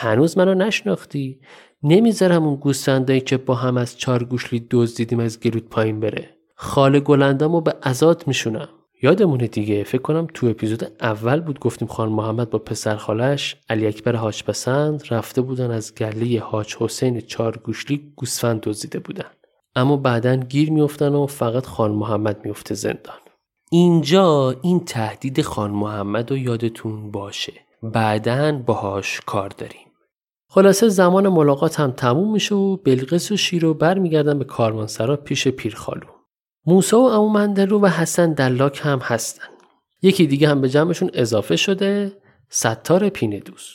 هنوز 0.00 0.38
منو 0.38 0.54
نشناختی؟ 0.54 1.40
نمی‌ذارم 1.82 2.46
اون 2.46 2.56
گوسفندایی 2.56 3.20
که 3.20 3.36
با 3.36 3.54
هم 3.54 3.76
از 3.76 3.98
چار 3.98 4.24
گوشلی 4.24 4.66
دزدیدیم 4.70 5.20
از 5.20 5.40
گلوت 5.40 5.64
پایین 5.64 6.00
بره. 6.00 6.30
خال 6.54 7.00
گلندامو 7.00 7.60
به 7.60 7.74
ازاد 7.82 8.24
میشونم. 8.26 8.68
یادمونه 9.02 9.46
دیگه 9.46 9.84
فکر 9.84 10.02
کنم 10.02 10.26
تو 10.34 10.46
اپیزود 10.46 10.92
اول 11.00 11.40
بود 11.40 11.60
گفتیم 11.60 11.88
خان 11.88 12.08
محمد 12.08 12.50
با 12.50 12.58
پسر 12.58 12.96
خالش 12.96 13.56
علی 13.68 13.86
اکبر 13.86 14.16
حاج 14.16 14.44
پسند 14.44 15.02
رفته 15.10 15.42
بودن 15.42 15.70
از 15.70 15.94
گله 15.94 16.40
حاج 16.40 16.76
حسین 16.76 17.20
چار 17.20 17.56
گوشلی 17.56 18.12
گوسفند 18.16 18.60
دزدیده 18.60 18.98
بودن. 18.98 19.30
اما 19.76 19.96
بعدا 19.96 20.36
گیر 20.36 20.70
میافتن 20.70 21.14
و 21.14 21.26
فقط 21.26 21.66
خان 21.66 21.90
محمد 21.90 22.44
میفته 22.44 22.74
زندان. 22.74 23.20
اینجا 23.70 24.54
این 24.62 24.84
تهدید 24.84 25.42
خان 25.42 25.70
محمد 25.70 26.30
رو 26.30 26.36
یادتون 26.36 27.10
باشه. 27.10 27.52
بعدا 27.82 28.52
باهاش 28.52 29.20
کار 29.26 29.48
داریم. 29.48 29.89
خلاصه 30.52 30.88
زمان 30.88 31.28
ملاقات 31.28 31.80
هم 31.80 31.90
تموم 31.90 32.32
میشه 32.32 32.54
و 32.54 32.76
بلقیس 32.76 33.32
و 33.32 33.36
شیرو 33.36 33.74
برمیگردن 33.74 34.38
به 34.38 34.44
کاروانسرا 34.44 35.16
پیش 35.16 35.48
پیرخالو. 35.48 36.06
موسا 36.66 37.00
و 37.00 37.10
امو 37.10 37.28
مندلو 37.28 37.80
و 37.80 37.86
حسن 37.86 38.32
دلاک 38.32 38.80
هم 38.82 38.98
هستن. 38.98 39.48
یکی 40.02 40.26
دیگه 40.26 40.48
هم 40.48 40.60
به 40.60 40.68
جمعشون 40.68 41.10
اضافه 41.14 41.56
شده 41.56 42.12
ستار 42.48 43.08
پینه 43.08 43.40
دوز 43.40 43.68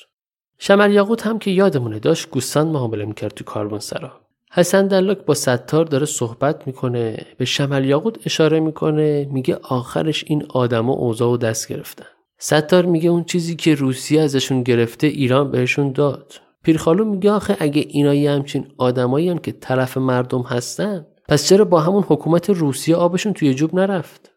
شمر 0.57 0.89
یاقوت 0.89 1.27
هم 1.27 1.39
که 1.39 1.51
یادمونه 1.51 1.99
داشت 1.99 2.29
گوستان 2.29 2.67
معامله 2.67 3.05
می‌کرد 3.05 3.33
تو 3.33 3.43
کاروانسرا. 3.43 4.11
حسن 4.51 4.87
دلاک 4.87 5.17
با 5.17 5.33
ستار 5.33 5.85
داره 5.85 6.05
صحبت 6.05 6.67
می‌کنه 6.67 7.25
به 7.37 7.45
شمل 7.45 7.85
یاقوت 7.85 8.17
اشاره 8.25 8.59
می‌کنه 8.59 9.27
میگه 9.31 9.59
آخرش 9.63 10.23
این 10.27 10.45
آدما 10.49 10.93
اوضاع 10.93 11.29
و 11.29 11.37
دست 11.37 11.67
گرفتن. 11.67 12.05
ستار 12.37 12.85
میگه 12.85 13.09
اون 13.09 13.23
چیزی 13.23 13.55
که 13.55 13.75
روسیه 13.75 14.21
ازشون 14.21 14.63
گرفته 14.63 15.07
ایران 15.07 15.51
بهشون 15.51 15.91
داد. 15.91 16.33
پیرخالو 16.65 17.05
میگه 17.05 17.31
آخه 17.31 17.57
اگه 17.59 17.85
اینا 17.89 18.13
یه 18.13 18.31
همچین 18.31 18.67
آدمایی 18.77 19.39
که 19.39 19.51
طرف 19.51 19.97
مردم 19.97 20.41
هستن 20.41 21.05
پس 21.27 21.47
چرا 21.47 21.65
با 21.65 21.79
همون 21.79 22.03
حکومت 22.07 22.49
روسیه 22.49 22.95
آبشون 22.95 23.33
توی 23.33 23.53
جوب 23.53 23.75
نرفت 23.75 24.31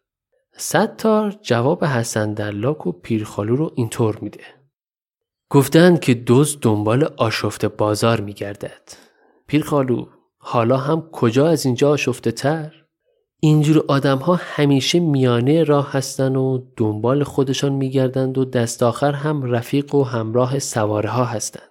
ستار 0.57 1.35
جواب 1.41 1.85
حسن 1.85 2.33
دلاک 2.33 2.87
و 2.87 2.91
پیرخالو 2.91 3.55
رو 3.55 3.71
اینطور 3.75 4.17
میده 4.21 4.43
گفتند 5.49 5.99
که 5.99 6.13
دوز 6.13 6.57
دنبال 6.61 7.03
آشفت 7.03 7.65
بازار 7.65 8.21
میگردد 8.21 8.91
پیرخالو 9.47 10.05
حالا 10.37 10.77
هم 10.77 11.09
کجا 11.11 11.47
از 11.47 11.65
اینجا 11.65 11.89
آشفته 11.89 12.31
تر؟ 12.31 12.73
اینجور 13.39 13.85
آدم 13.87 14.17
ها 14.17 14.39
همیشه 14.41 14.99
میانه 14.99 15.63
راه 15.63 15.91
هستن 15.91 16.35
و 16.35 16.59
دنبال 16.77 17.23
خودشان 17.23 17.73
میگردند 17.73 18.37
و 18.37 18.45
دست 18.45 18.83
آخر 18.83 19.11
هم 19.11 19.43
رفیق 19.43 19.95
و 19.95 20.03
همراه 20.03 20.59
سواره 20.59 21.09
ها 21.09 21.25
هستند. 21.25 21.68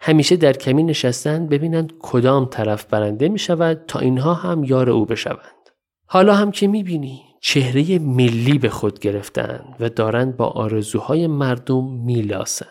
همیشه 0.00 0.36
در 0.36 0.52
کمی 0.52 0.82
نشستند 0.82 1.48
ببینند 1.48 1.92
کدام 1.98 2.46
طرف 2.46 2.86
برنده 2.86 3.28
می 3.28 3.38
شود 3.38 3.84
تا 3.88 3.98
اینها 3.98 4.34
هم 4.34 4.64
یار 4.64 4.90
او 4.90 5.04
بشوند. 5.04 5.70
حالا 6.06 6.34
هم 6.34 6.50
که 6.50 6.68
می 6.68 6.82
بینی 6.82 7.22
چهره 7.40 7.98
ملی 7.98 8.58
به 8.58 8.68
خود 8.68 8.98
گرفتند 8.98 9.76
و 9.80 9.88
دارند 9.88 10.36
با 10.36 10.46
آرزوهای 10.46 11.26
مردم 11.26 11.84
میلاسند. 11.84 12.68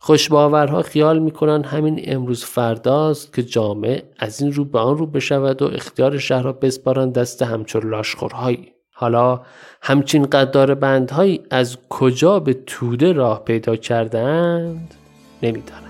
خوشباورها 0.00 0.82
خیال 0.82 1.18
می‌کنن 1.18 1.64
همین 1.64 2.00
امروز 2.04 2.44
فرداست 2.44 3.32
که 3.32 3.42
جامعه 3.42 4.02
از 4.18 4.42
این 4.42 4.52
رو 4.52 4.64
به 4.64 4.78
آن 4.78 4.98
رو 4.98 5.06
بشود 5.06 5.62
و 5.62 5.64
اختیار 5.64 6.18
شهر 6.18 6.42
را 6.42 6.52
بسپارن 6.52 7.10
دست 7.10 7.42
همچون 7.42 7.90
لاشخورهایی 7.90 8.72
حالا 8.94 9.40
همچین 9.82 10.26
قدار 10.26 10.74
بندهایی 10.74 11.40
از 11.50 11.76
کجا 11.88 12.40
به 12.40 12.54
توده 12.54 13.12
راه 13.12 13.44
پیدا 13.44 13.76
کردند 13.76 14.94
نمی‌دانم 15.42 15.87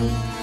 Thank 0.00 0.34
you. 0.34 0.39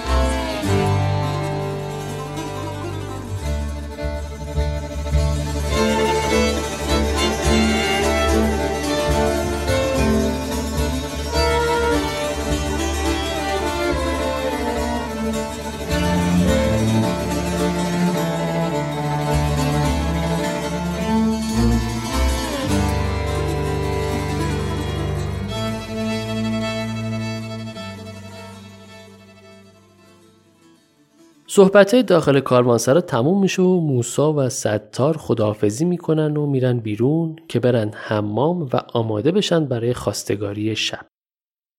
صحبت 31.58 31.94
های 31.94 32.04
داخل 32.04 32.40
کاروانسرا 32.40 33.02
تموم 33.02 33.42
میشه 33.42 33.62
و 33.62 33.80
موسا 33.80 34.34
و 34.34 34.50
ستار 34.50 35.18
خداحافظی 35.18 35.86
می‌کنن 35.86 36.38
و 36.38 36.46
میرن 36.46 36.80
بیرون 36.80 37.36
که 37.48 37.60
برن 37.60 37.92
حمام 37.94 38.62
و 38.62 38.82
آماده 38.94 39.32
بشن 39.32 39.66
برای 39.66 39.94
خواستگاری 39.94 40.76
شب. 40.76 41.06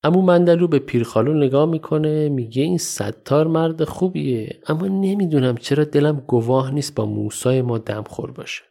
امو 0.05 0.23
مندلو 0.23 0.69
به 0.69 0.79
پیرخالو 0.79 1.35
نگاه 1.35 1.67
می‌کنه 1.67 2.29
میگه 2.29 2.63
این 2.63 2.79
ستار 2.79 3.47
مرد 3.47 3.85
خوبیه 3.85 4.61
اما 4.69 4.87
نمی‌دونم 4.87 5.57
چرا 5.57 5.85
دلم 5.85 6.23
گواه 6.27 6.71
نیست 6.71 6.95
با 6.95 7.07
موسای 7.07 7.63
ما 7.63 7.79
دمخور 7.79 8.31
باشه. 8.31 8.63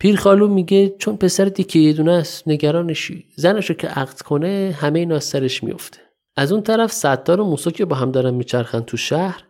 پیرخالو 0.00 0.48
میگه 0.48 0.88
چون 0.88 1.16
پسر 1.16 1.44
دیگه 1.44 1.76
یه 1.76 1.92
دونه 1.92 2.12
است 2.12 2.48
نگرانشی 2.48 3.24
زنشو 3.36 3.74
که 3.74 3.88
عقد 3.88 4.20
کنه 4.20 4.76
همه 4.80 4.98
اینا 4.98 5.20
سرش 5.20 5.64
میفته. 5.64 5.98
از 6.36 6.52
اون 6.52 6.62
طرف 6.62 6.92
ستار 6.92 7.40
و 7.40 7.44
موسا 7.44 7.70
که 7.70 7.84
با 7.84 7.96
هم 7.96 8.10
دارن 8.10 8.34
میچرخن 8.34 8.80
تو 8.80 8.96
شهر 8.96 9.44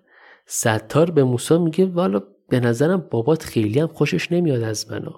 ستار 0.46 1.11
به 1.11 1.24
موسا 1.24 1.59
میگه 1.59 1.87
والا 1.87 2.22
به 2.48 2.61
نظرم 2.61 3.07
بابات 3.11 3.42
خیلی 3.42 3.81
هم 3.81 3.87
خوشش 3.87 4.33
نمیاد 4.33 4.62
از 4.62 4.90
منو. 4.90 5.12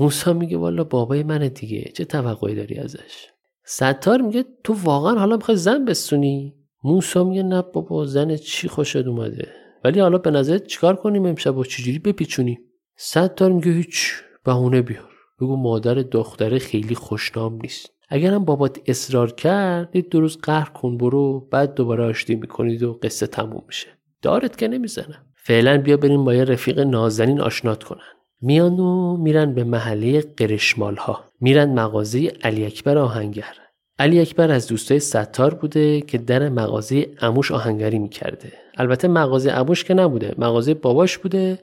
موسا 0.00 0.32
میگه 0.32 0.56
والا 0.56 0.84
بابای 0.84 1.22
منه 1.22 1.48
دیگه 1.48 1.92
چه 1.94 2.04
توقعی 2.04 2.54
داری 2.54 2.78
ازش؟ 2.78 3.28
ستار 3.64 4.20
میگه 4.20 4.44
تو 4.64 4.74
واقعا 4.82 5.18
حالا 5.18 5.36
می‌خوای 5.36 5.56
زن 5.56 5.84
بسونی؟ 5.84 6.54
موسا 6.84 7.24
میگه 7.24 7.42
نه 7.42 7.62
بابا 7.62 8.04
زن 8.04 8.36
چی 8.36 8.68
خوشت 8.68 8.96
اومده؟ 8.96 9.48
ولی 9.84 10.00
حالا 10.00 10.18
به 10.18 10.30
نظرت 10.30 10.66
چیکار 10.66 10.96
کنیم 10.96 11.26
امشب 11.26 11.56
و 11.56 11.64
چجوری 11.64 11.98
بپیچونی 11.98 12.58
ستار 12.96 13.52
میگه 13.52 13.72
هیچ 13.72 14.12
بهونه 14.44 14.82
بیار. 14.82 15.10
بگو 15.40 15.56
مادر 15.56 15.94
دختره 15.94 16.58
خیلی 16.58 16.94
خوشنام 16.94 17.58
نیست. 17.62 17.90
اگرم 18.08 18.44
بابات 18.44 18.78
اصرار 18.86 19.32
کرد 19.32 19.96
دو 19.96 20.20
روز 20.20 20.38
قهر 20.38 20.68
کن 20.68 20.98
برو 20.98 21.40
بعد 21.40 21.74
دوباره 21.74 22.04
آشتی 22.04 22.34
می‌کنید 22.34 22.82
و 22.82 22.98
قصه 23.02 23.26
تموم 23.26 23.64
میشه. 23.66 23.88
دارت 24.22 24.58
که 24.58 24.68
نمی‌زنم. 24.68 25.24
فعلا 25.36 25.78
بیا 25.78 25.96
بریم 25.96 26.24
با 26.24 26.34
یه 26.34 26.44
رفیق 26.44 26.78
نازنین 26.78 27.40
آشنات 27.40 27.84
کنن. 27.84 28.00
میان 28.42 28.78
و 28.78 29.16
میرن 29.16 29.54
به 29.54 29.64
محله 29.64 30.20
قرشمال 30.20 30.96
ها 30.96 31.24
میرن 31.40 31.70
مغازه 31.70 32.32
علی 32.44 32.66
اکبر 32.66 32.98
آهنگر. 32.98 33.54
علی 33.98 34.20
اکبر 34.20 34.50
از 34.50 34.68
دوستای 34.68 35.00
ستار 35.00 35.54
بوده 35.54 36.00
که 36.00 36.18
در 36.18 36.48
مغازه 36.48 37.06
اموش 37.20 37.52
آهنگری 37.52 37.98
می‌کرده. 37.98 38.52
البته 38.76 39.08
مغازه 39.08 39.52
اموش 39.52 39.84
که 39.84 39.94
نبوده 39.94 40.34
مغازه 40.38 40.74
باباش 40.74 41.18
بوده. 41.18 41.58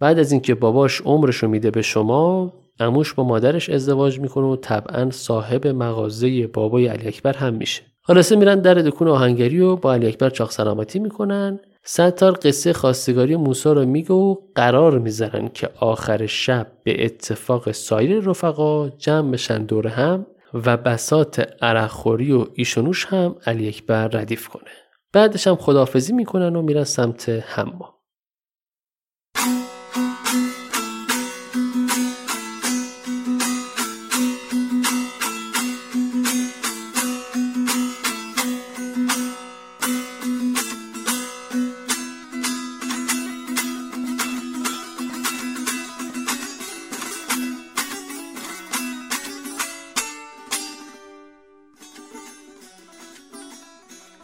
بعد 0.00 0.18
از 0.18 0.32
اینکه 0.32 0.54
باباش 0.54 1.00
عمرش 1.00 1.36
رو 1.36 1.48
میده 1.48 1.70
به 1.70 1.82
شما 1.82 2.52
اموش 2.80 3.14
با 3.14 3.24
مادرش 3.24 3.70
ازدواج 3.70 4.20
می‌کنه 4.20 4.46
و 4.46 4.56
طبعا 4.56 5.10
صاحب 5.10 5.66
مغازه 5.66 6.46
بابای 6.46 6.86
علی 6.86 7.08
اکبر 7.08 7.36
هم 7.36 7.54
میشه. 7.54 7.82
خلاصه 8.02 8.36
میرن 8.36 8.60
در 8.60 8.74
دکون 8.74 9.08
آهنگری 9.08 9.60
و 9.60 9.76
با 9.76 9.94
علی 9.94 10.06
اکبر 10.06 10.30
چاق 10.30 10.50
سلامتی 10.50 10.98
می‌کنن. 10.98 11.60
ستار 11.90 12.38
قصه 12.42 12.72
خواستگاری 12.72 13.36
موسا 13.36 13.72
رو 13.72 13.84
میگه 13.84 14.12
و 14.12 14.36
قرار 14.54 14.98
می‌ذارن 14.98 15.48
که 15.48 15.70
آخر 15.80 16.26
شب 16.26 16.66
به 16.84 17.04
اتفاق 17.04 17.72
سایر 17.72 18.20
رفقا 18.20 18.88
جمع 18.88 19.30
بشن 19.30 19.64
دور 19.64 19.86
هم 19.86 20.26
و 20.54 20.76
بسات 20.76 21.52
عرقخوری 21.62 22.32
و 22.32 22.46
ایشونوش 22.54 23.06
هم 23.06 23.36
علی 23.46 23.68
اکبر 23.68 24.08
ردیف 24.08 24.48
کنه. 24.48 24.70
بعدش 25.12 25.46
هم 25.46 25.56
خدافزی 25.56 26.12
می‌کنن 26.12 26.56
و 26.56 26.62
میرن 26.62 26.84
سمت 26.84 27.28
حمام. 27.28 27.94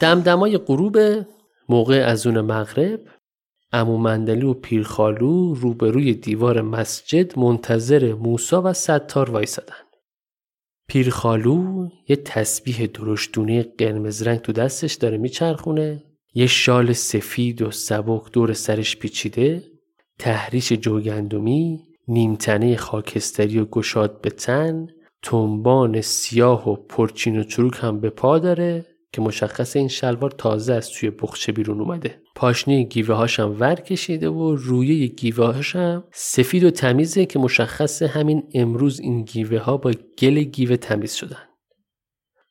دمدمای 0.05 0.59
غروب 0.59 0.99
موقع 1.69 2.05
از 2.07 2.27
اون 2.27 2.41
مغرب 2.41 3.01
امو 3.73 3.99
مندلی 3.99 4.47
و 4.47 4.55
پیرخالو 4.55 5.55
روبروی 5.55 6.15
دیوار 6.15 6.63
مسجد 6.63 7.39
منتظر 7.39 8.15
موسا 8.15 8.63
و 8.65 8.73
ستار 8.73 9.31
وایسادن. 9.31 9.85
پیرخالو 10.89 11.89
یه 12.09 12.17
تسبیح 12.17 12.87
درشتونه 12.87 13.63
قرمز 13.63 14.23
رنگ 14.23 14.39
تو 14.41 14.53
دستش 14.53 14.95
داره 14.95 15.19
میچرخونه 15.19 16.03
یه 16.35 16.47
شال 16.47 16.93
سفید 16.93 17.63
و 17.63 17.71
سبک 17.71 18.33
دور 18.33 18.53
سرش 18.53 18.97
پیچیده 18.97 19.63
تحریش 20.19 20.73
جوگندمی 20.73 21.83
نیمتنه 22.09 22.77
خاکستری 22.77 23.59
و 23.59 23.65
گشاد 23.65 24.21
به 24.21 24.31
تن 24.31 24.87
تنبان 25.23 26.01
سیاه 26.01 26.71
و 26.71 26.77
پرچین 26.77 27.39
و 27.39 27.45
چروک 27.45 27.79
هم 27.81 28.01
به 28.01 28.11
پا 28.11 28.39
داره 28.39 28.94
که 29.15 29.23
مشخص 29.23 29.77
این 29.77 29.89
شلوار 29.89 30.31
تازه 30.31 30.73
از 30.75 30.91
توی 30.91 31.11
بخچه 31.11 31.53
بیرون 31.53 31.81
اومده. 31.81 32.23
پاشنه 32.35 32.83
گیوه 32.83 33.15
هاشم 33.15 33.57
ور 33.61 33.75
کشیده 33.75 34.29
و 34.29 34.57
روی 34.57 35.09
گیوه 35.09 35.47
هاشم 35.47 36.05
سفید 36.13 36.65
و 36.65 36.71
تمیزه 36.71 37.27
که 37.27 37.39
مشخص 37.39 38.03
همین 38.03 38.43
امروز 38.55 39.01
این 39.01 39.25
گیوه 39.25 39.59
ها 39.59 39.77
با 39.77 39.93
گل 40.19 40.39
گیوه 40.39 40.77
تمیز 40.77 41.13
شدن. 41.13 41.43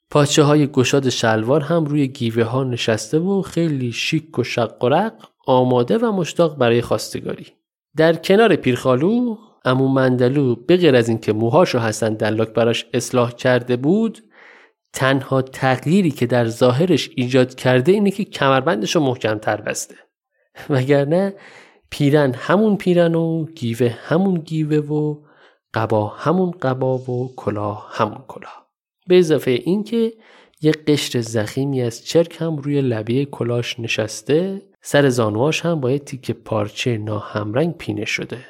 پاچه 0.10 0.44
های 0.44 0.68
گشاد 0.68 1.10
شلوار 1.10 1.62
هم 1.62 1.86
روی 1.86 2.08
گیوه 2.08 2.44
ها 2.44 2.64
نشسته 2.64 3.20
و 3.20 3.42
خیلی 3.42 3.92
شیک 3.92 4.40
و 4.40 4.44
شق 4.44 4.84
و 4.84 4.90
رق 4.90 5.14
آماده 5.48 5.98
و 5.98 6.12
مشتاق 6.12 6.58
برای 6.58 6.82
خواستگاری. 6.82 7.48
در 7.98 8.14
کنار 8.14 8.56
پیرخالو 8.56 9.38
امو 9.66 9.88
مندلو 9.88 10.56
به 10.56 10.98
از 10.98 11.10
اینکه 11.10 11.34
موهاشو 11.34 11.80
حسن 11.80 12.14
دلاک 12.14 12.50
براش 12.50 12.86
اصلاح 12.94 13.32
کرده 13.32 13.78
بود 13.78 14.20
تنها 14.94 15.42
تغییری 15.42 16.12
که 16.12 16.26
در 16.26 16.48
ظاهرش 16.48 17.10
ایجاد 17.16 17.56
کرده 17.56 17.92
اینه 17.92 18.12
که 18.12 18.24
کمربندش 18.24 18.96
رو 18.96 19.02
محکمتر 19.02 19.62
بسته. 19.62 19.96
وگرنه 20.70 21.34
پیرن 21.90 22.34
همون 22.34 22.78
پیرن 22.78 23.16
و 23.16 23.46
گیوه 23.46 23.90
همون 23.90 24.40
گیوه 24.40 24.78
و 24.78 25.16
قبا 25.74 26.08
همون 26.08 26.52
قبا 26.52 26.98
و 26.98 27.36
کلاه 27.36 27.90
همون 27.92 28.24
کلاه. 28.28 28.68
به 29.08 29.20
اضافه 29.20 29.52
اینکه 29.52 30.14
یه 30.62 30.72
قشر 30.72 31.22
زخیمی 31.22 31.82
از 31.82 32.06
چرک 32.06 32.38
هم 32.42 32.58
روی 32.58 32.82
لبه 32.82 33.26
کلاش 33.26 33.80
نشسته 33.80 34.62
سر 34.82 35.10
زانواش 35.10 35.66
هم 35.66 35.80
با 35.80 35.92
یه 35.92 36.00
تیک 36.00 36.32
پارچه 36.32 36.98
ناهمرنگ 36.98 37.78
پینه 37.78 38.06
شده. 38.06 38.46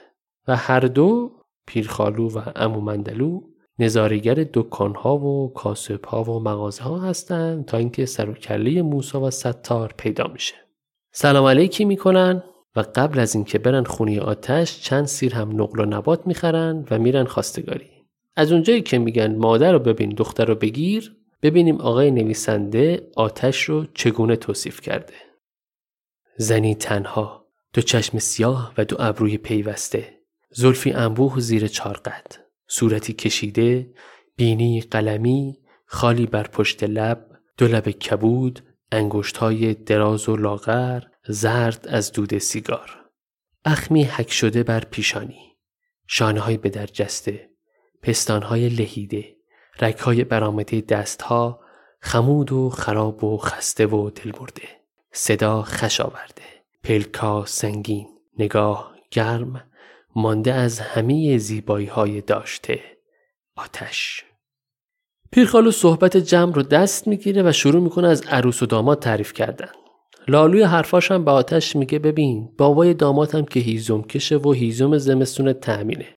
و 0.47 0.55
هر 0.55 0.79
دو 0.79 1.31
پیرخالو 1.67 2.29
و 2.29 2.41
امو 2.55 2.81
مندلو 2.81 3.41
نظارگر 3.79 4.47
دکانها 4.53 5.17
و 5.17 5.53
کاسبها 5.53 6.23
و 6.23 6.39
مغازه 6.39 6.83
ها 6.83 6.99
هستند 6.99 7.65
تا 7.65 7.77
اینکه 7.77 8.05
سر 8.05 8.29
و 8.29 8.33
کله 8.33 8.81
موسا 8.81 9.21
و 9.21 9.31
ستار 9.31 9.93
پیدا 9.97 10.27
میشه. 10.27 10.55
سلام 11.11 11.45
علیکی 11.45 11.85
می‌کنن 11.85 12.43
و 12.75 12.83
قبل 12.95 13.19
از 13.19 13.35
اینکه 13.35 13.59
برن 13.59 13.83
خونی 13.83 14.19
آتش 14.19 14.81
چند 14.81 15.05
سیر 15.05 15.35
هم 15.35 15.61
نقل 15.61 15.79
و 15.79 15.85
نبات 15.85 16.27
می‌خرن 16.27 16.85
و 16.91 16.99
میرن 16.99 17.25
خواستگاری. 17.25 17.89
از 18.35 18.51
اونجایی 18.51 18.81
که 18.81 18.97
میگن 18.97 19.35
مادر 19.35 19.71
رو 19.71 19.79
ببین 19.79 20.09
دختر 20.09 20.45
رو 20.45 20.55
بگیر 20.55 21.15
ببینیم 21.41 21.81
آقای 21.81 22.11
نویسنده 22.11 23.07
آتش 23.15 23.63
رو 23.63 23.85
چگونه 23.93 24.35
توصیف 24.35 24.81
کرده. 24.81 25.13
زنی 26.37 26.75
تنها 26.75 27.45
دو 27.73 27.81
چشم 27.81 28.19
سیاه 28.19 28.73
و 28.77 28.85
دو 28.85 28.95
ابروی 28.99 29.37
پیوسته. 29.37 30.19
زلفی 30.51 30.91
انبوه 30.91 31.39
زیر 31.39 31.67
چارقد 31.67 32.42
صورتی 32.67 33.13
کشیده 33.13 33.93
بینی 34.35 34.81
قلمی 34.81 35.57
خالی 35.85 36.25
بر 36.25 36.43
پشت 36.43 36.83
لب 36.83 37.25
دو 37.57 37.67
لب 37.67 37.89
کبود 37.89 38.63
انگشت 38.91 39.37
های 39.37 39.73
دراز 39.73 40.29
و 40.29 40.35
لاغر 40.35 41.03
زرد 41.27 41.87
از 41.87 42.11
دود 42.11 42.37
سیگار. 42.37 43.03
اخمی 43.65 44.03
حک 44.03 44.31
شده 44.31 44.63
بر 44.63 44.79
پیشانی. 44.79 45.57
شانه 46.07 46.39
های 46.39 46.57
به 46.57 46.69
در 46.69 46.85
جسته 46.85 47.49
پستان 48.01 48.41
های 48.43 48.69
لهیده 48.69 49.35
رک 49.81 49.97
های 49.97 50.23
برامده 50.23 50.81
دست 50.81 51.21
ها 51.21 51.59
خمود 52.01 52.51
و 52.51 52.69
خراب 52.69 53.23
و 53.23 53.37
خسته 53.37 53.85
و 53.85 54.09
دلبرده. 54.09 54.67
صدا 55.11 55.61
خش 55.61 56.01
آورده 56.01 56.43
پلکا 56.83 57.45
سنگین. 57.45 58.07
نگاه 58.37 58.95
گرم. 59.11 59.72
مانده 60.15 60.53
از 60.53 60.79
همه 60.79 61.37
زیبایی 61.37 61.85
های 61.85 62.21
داشته. 62.21 62.79
آتش. 63.55 64.23
پیرخالو 65.31 65.71
صحبت 65.71 66.17
جمع 66.17 66.53
رو 66.53 66.63
دست 66.63 67.07
می‌گیره 67.07 67.43
و 67.43 67.51
شروع 67.51 67.81
می‌کنه 67.81 68.07
از 68.07 68.21
عروس 68.21 68.63
و 68.63 68.65
داماد 68.65 68.99
تعریف 68.99 69.33
کردن. 69.33 69.69
لالوی 70.27 70.63
حرفاش 70.63 71.11
هم 71.11 71.25
به 71.25 71.31
آتش 71.31 71.75
میگه 71.75 71.99
ببین 71.99 72.49
بابای 72.57 72.93
داماد 72.93 73.35
هم 73.35 73.45
که 73.45 73.59
هیزم 73.59 74.01
کشه 74.01 74.37
و 74.37 74.51
هیزم 74.51 74.97
زمستون 74.97 75.53
تأمینه. 75.53 76.07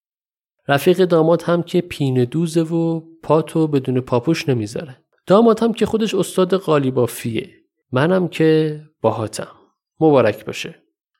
رفیق 0.68 1.04
داماد 1.04 1.42
هم 1.42 1.62
که 1.62 1.80
پینه 1.80 2.24
دوزه 2.24 2.62
و 2.62 3.00
پاتو 3.22 3.66
بدون 3.66 4.00
پاپوش 4.00 4.48
نمی‌ذاره. 4.48 4.96
داماد 5.26 5.60
هم 5.60 5.72
که 5.72 5.86
خودش 5.86 6.14
استاد 6.14 6.54
قالیبافیه. 6.54 7.50
منم 7.92 8.28
که 8.28 8.80
باهاتم. 9.00 9.52
مبارک 10.00 10.44
باشه. 10.44 10.74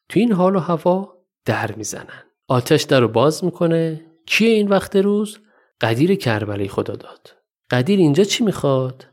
تو 0.09 0.21
این 0.21 0.33
حال 0.33 0.57
و 0.57 0.59
هوا 0.59 1.13
در 1.45 1.73
می‌زنن. 1.73 2.26
آتش 2.49 2.83
در 2.83 3.01
رو 3.01 3.09
باز 3.09 3.45
می‌کنه. 3.45 4.05
کیه 4.27 4.49
این 4.49 4.69
وقت 4.69 4.97
روز؟ 4.97 5.39
قدیر 5.81 6.15
کربلای 6.15 6.69
خدا 6.69 6.95
داد. 6.95 7.35
قدیر 7.71 7.99
اینجا 7.99 8.25
چی 8.25 8.45
می‌خواد؟ 8.45 9.07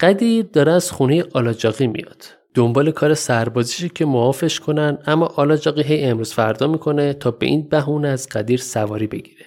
قدیر 0.00 0.44
داره 0.44 0.72
از 0.72 0.90
خونه 0.90 1.24
آلاجاقی 1.32 1.86
میاد. 1.86 2.24
دنبال 2.54 2.90
کار 2.90 3.14
سربازیشه 3.14 3.88
که 3.88 4.04
معافش 4.04 4.60
کنن 4.60 4.98
اما 5.06 5.26
آلاجاقی 5.26 5.82
هی 5.82 6.04
امروز 6.04 6.32
فردا 6.32 6.66
می‌کنه 6.66 7.12
تا 7.12 7.30
به 7.30 7.46
این 7.46 7.68
بهونه 7.68 8.08
از 8.08 8.28
قدیر 8.28 8.58
سواری 8.58 9.06
بگیره. 9.06 9.46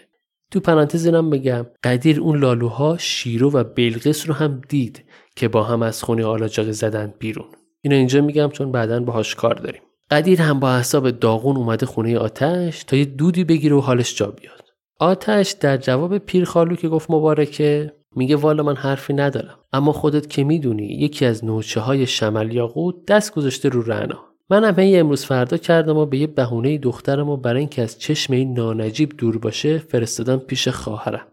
تو 0.51 0.59
پرانتز 0.59 1.05
اینم 1.05 1.30
بگم 1.30 1.66
قدیر 1.84 2.20
اون 2.20 2.39
لالوها 2.39 2.97
شیرو 2.97 3.51
و 3.51 3.63
بلقیس 3.63 4.28
رو 4.28 4.34
هم 4.34 4.61
دید 4.70 5.05
که 5.36 5.47
با 5.47 5.63
هم 5.63 5.82
از 5.82 6.03
خونه 6.03 6.26
آلاجاقی 6.26 6.74
زدن 6.74 7.13
بیرون. 7.20 7.47
اینو 7.82 7.95
اینجا 7.95 8.22
میگم 8.22 8.49
چون 8.49 8.72
بعدا 8.72 8.99
باهاش 8.99 9.36
کار 9.36 9.55
داریم. 9.55 9.82
قدیر 10.12 10.41
هم 10.41 10.60
با 10.60 10.78
حساب 10.78 11.12
داغون 11.12 11.57
اومده 11.57 11.86
خونه 11.86 12.18
آتش 12.18 12.84
تا 12.84 12.95
یه 12.95 13.05
دودی 13.05 13.43
بگیره 13.43 13.76
و 13.76 13.80
حالش 13.80 14.16
جا 14.16 14.28
بیاد. 14.32 14.66
آتش 14.99 15.51
در 15.51 15.78
جواب 15.78 16.18
پیرخالو 16.18 16.76
که 16.76 16.89
گفت 16.89 17.12
مبارکه 17.12 17.93
میگه 18.16 18.36
والا 18.36 18.64
من 18.64 18.76
حرفی 18.76 19.14
ندارم. 19.14 19.60
اما 19.74 19.91
خودت 19.91 20.30
که 20.30 20.43
می‌دونی 20.43 20.86
یکی 20.86 21.26
از 21.26 21.45
نوچه 21.45 21.80
های 21.80 22.07
شمل 22.07 22.53
یاقوت 22.53 23.05
دست 23.05 23.34
گذاشته 23.34 23.70
رو 23.70 23.82
رعنا. 23.82 24.26
منم 24.49 24.80
هی 24.80 24.97
امروز 24.97 25.26
فردا 25.26 25.57
کردم 25.57 25.97
و 25.97 26.05
به 26.05 26.18
یه 26.18 26.28
بهونه 26.28 26.78
دخترم 26.78 27.30
و 27.30 27.38
برای 27.38 27.60
اینکه 27.60 27.82
از 27.82 27.99
چشم 27.99 28.34
این 28.34 28.53
نانجیب 28.53 29.18
دور 29.18 29.38
باشه 29.38 29.78
فرستادم 29.78 30.38
پیش 30.38 30.68
خواهرم. 30.68 31.28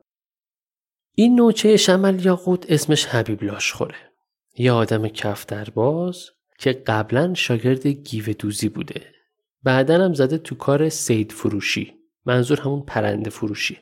این 1.14 1.35
نوچه 1.35 1.77
شمل 1.77 2.24
یاقوت 2.24 2.66
اسمش 2.68 3.07
حبیب 3.07 3.43
لاشخوره 3.43 3.95
یه 4.59 4.72
آدم 4.72 5.09
کفترباز 5.09 6.31
که 6.59 6.72
قبلا 6.72 7.34
شاگرد 7.34 7.86
گیوه 7.86 8.32
دوزی 8.32 8.68
بوده. 8.68 9.02
بعدا 9.62 10.04
هم 10.04 10.14
زده 10.14 10.38
تو 10.38 10.54
کار 10.54 10.88
سید 10.88 11.32
فروشی. 11.32 11.94
منظور 12.26 12.61
همون 12.61 12.80
پرنده 12.80 13.30
فروشی. 13.30 13.78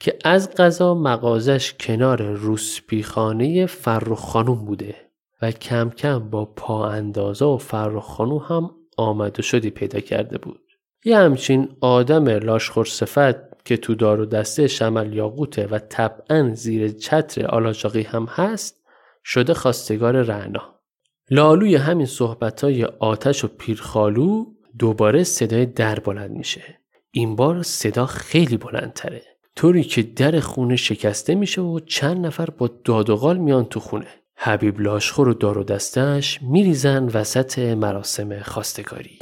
که 0.00 0.18
از 0.24 0.50
قضا 0.50 0.94
مغازش 0.94 1.74
کنار 1.80 2.22
روسپیخانه 2.22 3.66
فرخ 3.66 4.18
خانوم 4.18 4.64
بوده 4.64 4.94
و 5.42 5.50
کم 5.50 5.90
کم 5.90 6.18
با 6.30 6.44
پا 6.44 6.88
اندازه 6.88 7.44
و 7.44 7.56
فرخ 7.56 8.20
هم 8.20 8.70
آمد 8.96 9.38
و 9.38 9.42
شدی 9.42 9.70
پیدا 9.70 10.00
کرده 10.00 10.38
بود. 10.38 10.60
یه 11.04 11.18
همچین 11.18 11.68
آدم 11.80 12.28
لاشخور 12.28 12.84
صفت 12.84 13.64
که 13.64 13.76
تو 13.76 13.94
دار 13.94 14.20
و 14.20 14.26
دسته 14.26 14.68
شمل 14.68 15.12
یاقوته 15.12 15.66
و 15.66 15.78
طبعا 15.78 16.54
زیر 16.54 16.88
چتر 16.88 17.46
آلاجاقی 17.46 18.02
هم 18.02 18.24
هست 18.24 18.84
شده 19.24 19.54
خواستگار 19.54 20.22
رعنا. 20.22 20.81
لالوی 21.30 21.76
همین 21.76 22.06
صحبت 22.06 22.64
های 22.64 22.84
آتش 22.84 23.44
و 23.44 23.48
پیرخالو 23.48 24.44
دوباره 24.78 25.24
صدای 25.24 25.66
در 25.66 26.00
بلند 26.00 26.30
میشه. 26.30 26.78
این 27.10 27.36
بار 27.36 27.62
صدا 27.62 28.06
خیلی 28.06 28.56
بلندتره. 28.56 29.22
طوری 29.56 29.82
که 29.82 30.02
در 30.02 30.40
خونه 30.40 30.76
شکسته 30.76 31.34
میشه 31.34 31.60
و 31.60 31.80
چند 31.80 32.26
نفر 32.26 32.50
با 32.50 32.70
داد 32.84 33.36
میان 33.36 33.64
تو 33.64 33.80
خونه. 33.80 34.06
حبیب 34.36 34.80
لاشخور 34.80 35.28
و 35.28 35.34
دار 35.34 35.58
و 35.58 35.64
دستش 35.64 36.42
میریزن 36.42 37.04
وسط 37.04 37.58
مراسم 37.58 38.42
خواستگاری. 38.42 39.18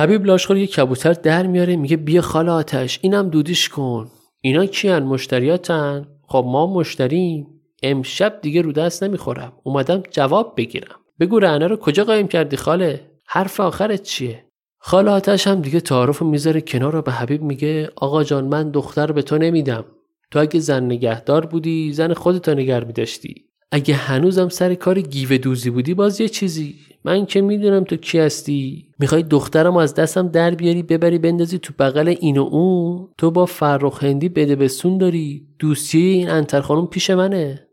حبیب 0.00 0.26
لاشخور 0.26 0.56
یه 0.56 0.66
کبوتر 0.66 1.12
در 1.12 1.46
میاره 1.46 1.76
میگه 1.76 1.96
بیا 1.96 2.22
خال 2.22 2.48
آتش 2.48 2.98
اینم 3.02 3.28
دودیش 3.28 3.68
کن. 3.68 4.10
اینا 4.40 4.66
کیان؟ 4.66 5.02
مشتریاتن؟ 5.02 6.06
خب 6.28 6.44
ما 6.48 6.66
مشتریم. 6.66 7.46
امشب 7.82 8.38
دیگه 8.42 8.62
رو 8.62 8.72
دست 8.72 9.02
نمی‌خورم. 9.02 9.52
اومدم 9.62 10.02
جواب 10.10 10.54
بگیرم. 10.56 10.96
بگو 11.20 11.38
رعنه 11.38 11.66
رو 11.66 11.76
کجا 11.76 12.04
قایم 12.04 12.28
کردی 12.28 12.56
خاله؟ 12.56 13.00
حرف 13.26 13.60
آخرت 13.60 14.02
چیه؟ 14.02 14.44
خال 14.78 15.08
آتش 15.08 15.46
هم 15.46 15.60
دیگه 15.60 15.80
تعارف 15.80 16.22
می‌ذاره 16.22 16.60
کنار 16.60 16.92
رو 16.92 17.02
به 17.02 17.12
حبیب 17.12 17.42
میگه 17.42 17.90
آقا 17.96 18.24
جان 18.24 18.44
من 18.44 18.70
دختر 18.70 19.12
به 19.12 19.22
تو 19.22 19.38
نمیدم. 19.38 19.84
تو 20.30 20.38
اگه 20.38 20.60
زن 20.60 20.84
نگهدار 20.84 21.46
بودی 21.46 21.92
زن 21.92 22.14
خودتو 22.14 22.54
نگر 22.54 22.84
میداشتی. 22.84 23.49
اگه 23.72 23.94
هنوزم 23.94 24.48
سر 24.48 24.74
کار 24.74 25.00
گیوه 25.00 25.38
دوزی 25.38 25.70
بودی 25.70 25.94
باز 25.94 26.20
یه 26.20 26.28
چیزی. 26.28 26.74
من 27.04 27.26
که 27.26 27.40
می‌دونم 27.40 27.84
تو 27.84 27.96
کی 27.96 28.18
هستی. 28.18 28.86
می‌خوای 28.98 29.22
دخترم 29.22 29.76
از 29.76 29.94
دستم 29.94 30.28
در 30.28 30.50
بیاری 30.50 30.82
ببری 30.82 31.18
بندازی 31.18 31.58
تو 31.58 31.72
بغل 31.78 32.14
این 32.20 32.38
و 32.38 32.42
اون. 32.42 33.08
تو 33.18 33.30
با 33.30 33.46
فرخ 33.46 34.04
هندی 34.04 34.28
بده 34.28 34.56
بسون 34.56 34.98
داری. 34.98 35.42
دوستی 35.58 35.98
این 35.98 36.30
انتر 36.30 36.60
خانم 36.60 36.86
پیش 36.86 37.10
منه. 37.10 37.66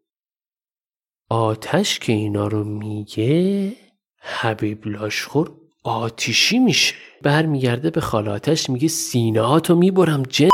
آتش 1.29 1.99
که 1.99 2.13
اینا 2.13 2.47
رو 2.47 2.63
میگه 2.63 3.73
حبیب 4.21 4.87
لاشخور 4.87 5.51
آتیشی 5.83 6.59
میشه. 6.59 6.95
برمیگرده 7.23 7.89
به 7.89 8.01
خالاتش 8.01 8.69
میگه 8.69 8.87
سینه 8.87 9.41
ها 9.41 9.59
تو 9.59 9.75
می‌برم 9.75 10.23
جن. 10.23 10.49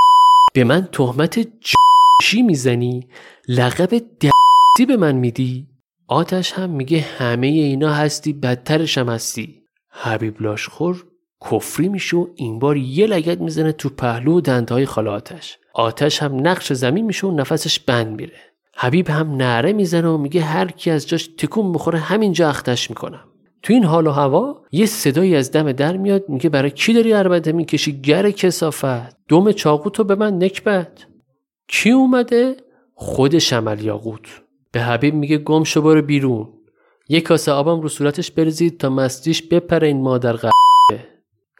به 0.53 0.63
من 0.63 0.87
تهمت 0.91 1.39
جشی 1.39 2.41
می‌زنی. 2.41 3.07
لقب 3.47 3.89
دستی 4.73 4.85
به 4.85 4.97
من 4.97 5.15
میدی؟ 5.15 5.67
آتش 6.07 6.53
هم 6.53 6.69
میگه 6.69 6.99
همه 6.99 7.47
اینا 7.47 7.93
هستی 7.93 8.33
بدترش 8.33 8.97
هم 8.97 9.09
هستی. 9.09 9.61
حبیب 9.89 10.41
لاشخور 10.41 11.05
کفری 11.51 11.89
میشه 11.89 12.17
و 12.17 12.27
این 12.35 12.59
بار 12.59 12.77
یه 12.77 13.07
لگت 13.07 13.41
می‌زنه 13.41 13.71
تو 13.71 13.89
پهلو 13.89 14.37
و 14.37 14.41
دندهای 14.41 14.85
خاله 14.85 15.09
آتش. 15.09 15.57
آتش 15.73 16.23
هم 16.23 16.47
نقش 16.47 16.73
زمین 16.73 17.05
میشه 17.05 17.27
و 17.27 17.31
نفسش 17.31 17.79
بند 17.79 18.15
میره. 18.15 18.39
حبیب 18.75 19.09
هم 19.09 19.35
نره 19.35 19.73
می‌زنه 19.73 20.07
و 20.07 20.17
میگه 20.17 20.41
هر 20.41 20.71
کی 20.71 20.91
از 20.91 21.07
جاش 21.07 21.27
تکون 21.27 21.65
می‌خوره 21.65 21.99
همینجا 21.99 22.49
اختش 22.49 22.89
می‌کنم. 22.89 23.23
تو 23.63 23.73
این 23.73 23.83
حال 23.83 24.07
و 24.07 24.11
هوا 24.11 24.61
یه 24.71 24.85
صدایی 24.85 25.35
از 25.35 25.51
دم 25.51 25.71
در 25.71 25.97
میاد 25.97 26.29
میگه 26.29 26.49
برای 26.49 26.71
کی 26.71 26.93
داری 26.93 27.11
عربده 27.11 27.51
می‌کشی؟ 27.51 28.01
گر 28.01 28.31
کسافت. 28.31 29.27
دم 29.29 29.51
چاقو 29.51 29.89
تو 29.89 30.03
به 30.03 30.15
من 30.15 30.43
نکبت. 30.43 31.05
کی 31.67 31.91
اومده؟ 31.91 32.55
خود 32.95 33.37
شمل 33.37 33.83
یاقوت. 33.83 34.43
به 34.73 34.81
حبیب 34.81 35.13
میگه 35.13 35.37
گم 35.37 35.63
شو 35.63 35.81
برو 35.81 36.01
بیرون. 36.01 36.49
یه 37.07 37.21
کاسه 37.21 37.51
آبم 37.51 37.81
رو 37.81 37.89
صورتش 37.89 38.31
بریزید 38.31 38.79
تا 38.79 38.89
مستیش 38.89 39.41
بپره 39.41 39.87
این 39.87 40.01
مادر 40.01 40.33
قبه 40.33 40.51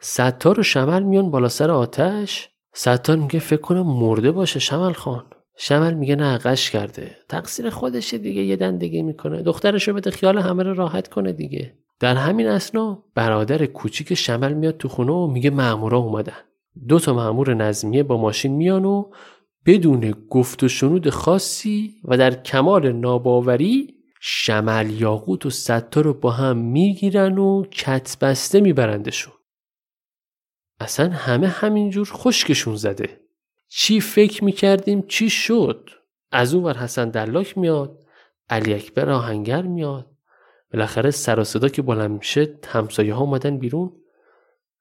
ستار 0.00 0.60
و 0.60 0.62
شمل 0.62 1.02
میان 1.02 1.30
بالا 1.30 1.48
سر 1.48 1.70
آتش. 1.70 2.48
ستار 2.72 3.16
میگه 3.16 3.38
فکر 3.38 3.60
کنم 3.60 3.86
مرده 3.86 4.32
باشه 4.32 4.60
شمل 4.60 4.92
خان. 4.92 5.24
شمل 5.56 5.94
میگه 5.94 6.16
نه 6.16 6.38
قش 6.38 6.70
کرده. 6.70 7.16
تقصیر 7.28 7.70
خودشه 7.70 8.18
دیگه 8.18 8.42
یه 8.42 8.56
دندگی 8.56 9.02
می‌کنه. 9.02 9.42
دخترش 9.42 9.88
رو 9.88 9.94
بده 9.94 10.10
خیال 10.10 10.38
همه 10.38 10.62
رو 10.62 10.74
راحت 10.74 11.08
کنه 11.08 11.32
دیگه. 11.32 11.74
در 12.00 12.14
همین 12.14 12.46
اسنا 12.46 13.02
برادر 13.14 13.66
کوچیک 13.66 14.14
شمل 14.14 14.52
میاد 14.52 14.76
تو 14.76 14.88
خونه 14.88 15.12
و 15.12 15.26
میگه 15.26 15.50
مامورا 15.50 15.98
اومدن. 15.98 16.36
دو 16.88 16.98
تا 16.98 17.14
مامور 17.14 17.54
نظمیه 17.54 18.02
با 18.02 18.16
ماشین 18.16 18.52
میان 18.52 18.84
و 18.84 19.10
بدون 19.66 20.10
گفت 20.30 20.62
و 20.62 20.68
شنود 20.68 21.10
خاصی 21.10 21.94
و 22.04 22.16
در 22.16 22.42
کمال 22.42 22.92
ناباوری 22.92 23.94
شمل 24.20 24.90
یاقوت 24.90 25.46
و 25.46 25.50
ستا 25.50 26.00
رو 26.00 26.14
با 26.14 26.30
هم 26.30 26.56
می‌گیرن 26.56 27.38
و 27.38 27.64
کتبسته 27.64 28.60
میبرندشون. 28.60 29.34
اصلا 30.80 31.10
همه 31.10 31.48
همینجور 31.48 32.08
خشکشون 32.12 32.76
زده. 32.76 33.20
چی 33.68 34.00
فکر 34.00 34.44
می‌کردیم؟ 34.44 35.02
چی 35.02 35.30
شد؟ 35.30 35.90
از 36.32 36.54
اون 36.54 36.64
ور 36.64 36.76
حسن 36.76 37.10
دلاک 37.10 37.58
میاد 37.58 37.98
علی 38.50 38.74
اکبر 38.74 39.10
آهنگر 39.10 39.62
میاد. 39.62 40.10
بالاخره 40.72 41.10
سر 41.10 41.40
و 41.40 41.44
صدا 41.44 41.68
که 41.68 41.82
بلند 41.82 42.10
میشه 42.10 42.58
همسایه 42.66 43.14
ها 43.14 43.20
اومدن 43.20 43.58
بیرون. 43.58 43.92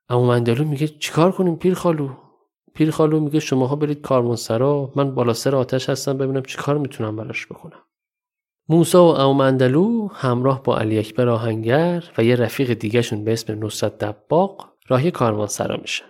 اما 0.09 0.27
مندلو 0.27 0.63
میگه 0.63 0.87
چیکار 0.87 1.31
کنیم 1.31 1.55
پیر 1.55 1.73
خالو 1.73 2.22
پیر 2.73 2.91
خالو 2.91 3.19
میگه 3.19 3.39
شماها 3.39 3.75
برید 3.75 4.01
کارمانسرا 4.01 4.91
من 4.95 5.15
بالا 5.15 5.33
سر 5.33 5.55
آتش 5.55 5.89
هستم 5.89 6.17
ببینم 6.17 6.41
چی 6.41 6.57
کار 6.57 6.77
می‌تونم 6.77 7.15
براش 7.15 7.47
بکنم. 7.47 7.79
موسا 8.69 9.05
و 9.05 9.19
اومندلو 9.19 10.07
همراه 10.07 10.63
با 10.63 10.77
علی 10.77 10.99
اکبر 10.99 11.29
آهنگر 11.29 12.03
و 12.17 12.23
یه 12.23 12.35
رفیق 12.35 12.73
دیگهشون 12.73 13.23
به 13.23 13.33
اسم 13.33 13.65
نصرت 13.65 13.97
دباق 13.97 14.69
راهی 14.87 15.11
کاروانسرا 15.11 15.77
میشن. 15.77 16.05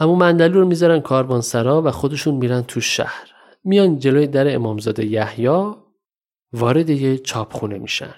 اما 0.00 0.14
مندلو 0.14 0.60
رو 0.60 0.66
می‌ذارن 0.66 1.00
کاروانسرا 1.00 1.82
و 1.82 1.90
خودشون 1.90 2.34
میرن 2.34 2.62
تو 2.62 2.80
شهر. 2.80 3.28
میان 3.64 3.98
جلوی 3.98 4.26
در 4.26 4.54
امامزاده 4.54 5.06
یحیی 5.06 5.72
وارد 6.52 6.90
یه 6.90 7.18
چاپخونه 7.18 7.78
میشن. 7.78 8.14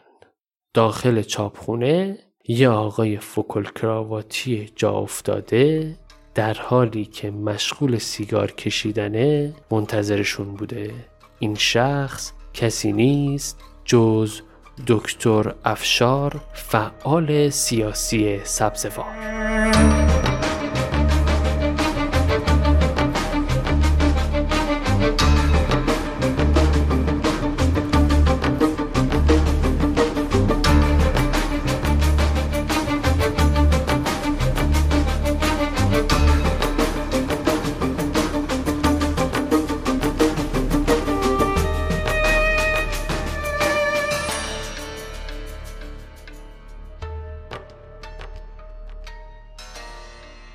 داخل 0.75 1.23
چاپخونه 1.23 2.19
یه 2.49 2.69
آقای 2.69 3.17
فوکل 3.17 3.65
کراواتی 3.65 4.71
جا 4.77 4.91
افتاده 4.91 5.97
در 6.35 6.55
حالی 6.55 7.05
که 7.05 7.31
مشغول 7.31 7.99
سیگار 7.99 8.53
کشیدنه 8.53 9.55
منتظرشون 9.71 10.55
بوده. 10.55 10.95
این 11.39 11.55
شخص 11.55 12.33
کسی 12.55 12.93
نیست 12.93 13.59
جز 13.85 14.41
دکتر 14.87 15.55
افشار 15.65 16.41
فعال 16.53 17.49
سیاسی 17.51 18.41
سبزوار. 18.45 20.30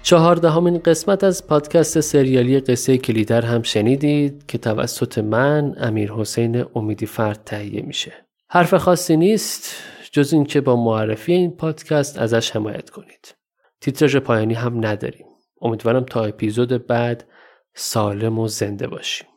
چهاردهمین 0.05 0.77
قسمت 0.77 1.23
از 1.23 1.47
پادکست 1.47 1.99
سریالی 1.99 2.59
قصه 2.59 2.97
کلیدر 2.97 3.41
هم 3.41 3.61
شنیدید 3.61 4.45
که 4.45 4.57
توسط 4.57 5.17
من 5.17 5.75
امیر 5.77 6.11
حسین 6.11 6.65
امیدی 6.75 7.05
فرد 7.05 7.43
تهیه 7.45 7.81
میشه. 7.81 8.13
حرف 8.49 8.73
خاصی 8.73 9.17
نیست 9.17 9.75
جز 10.11 10.33
اینکه 10.33 10.61
با 10.61 10.75
معرفی 10.75 11.33
این 11.33 11.51
پادکست 11.51 12.17
ازش 12.17 12.51
حمایت 12.51 12.89
کنید. 12.89 13.35
تیتراژ 13.81 14.15
پایانی 14.15 14.53
هم 14.53 14.85
نداریم. 14.85 15.25
امیدوارم 15.61 16.03
تا 16.03 16.23
اپیزود 16.23 16.87
بعد 16.87 17.27
سالم 17.73 18.39
و 18.39 18.47
زنده 18.47 18.87
باشیم. 18.87 19.27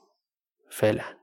فعلا. 0.71 1.18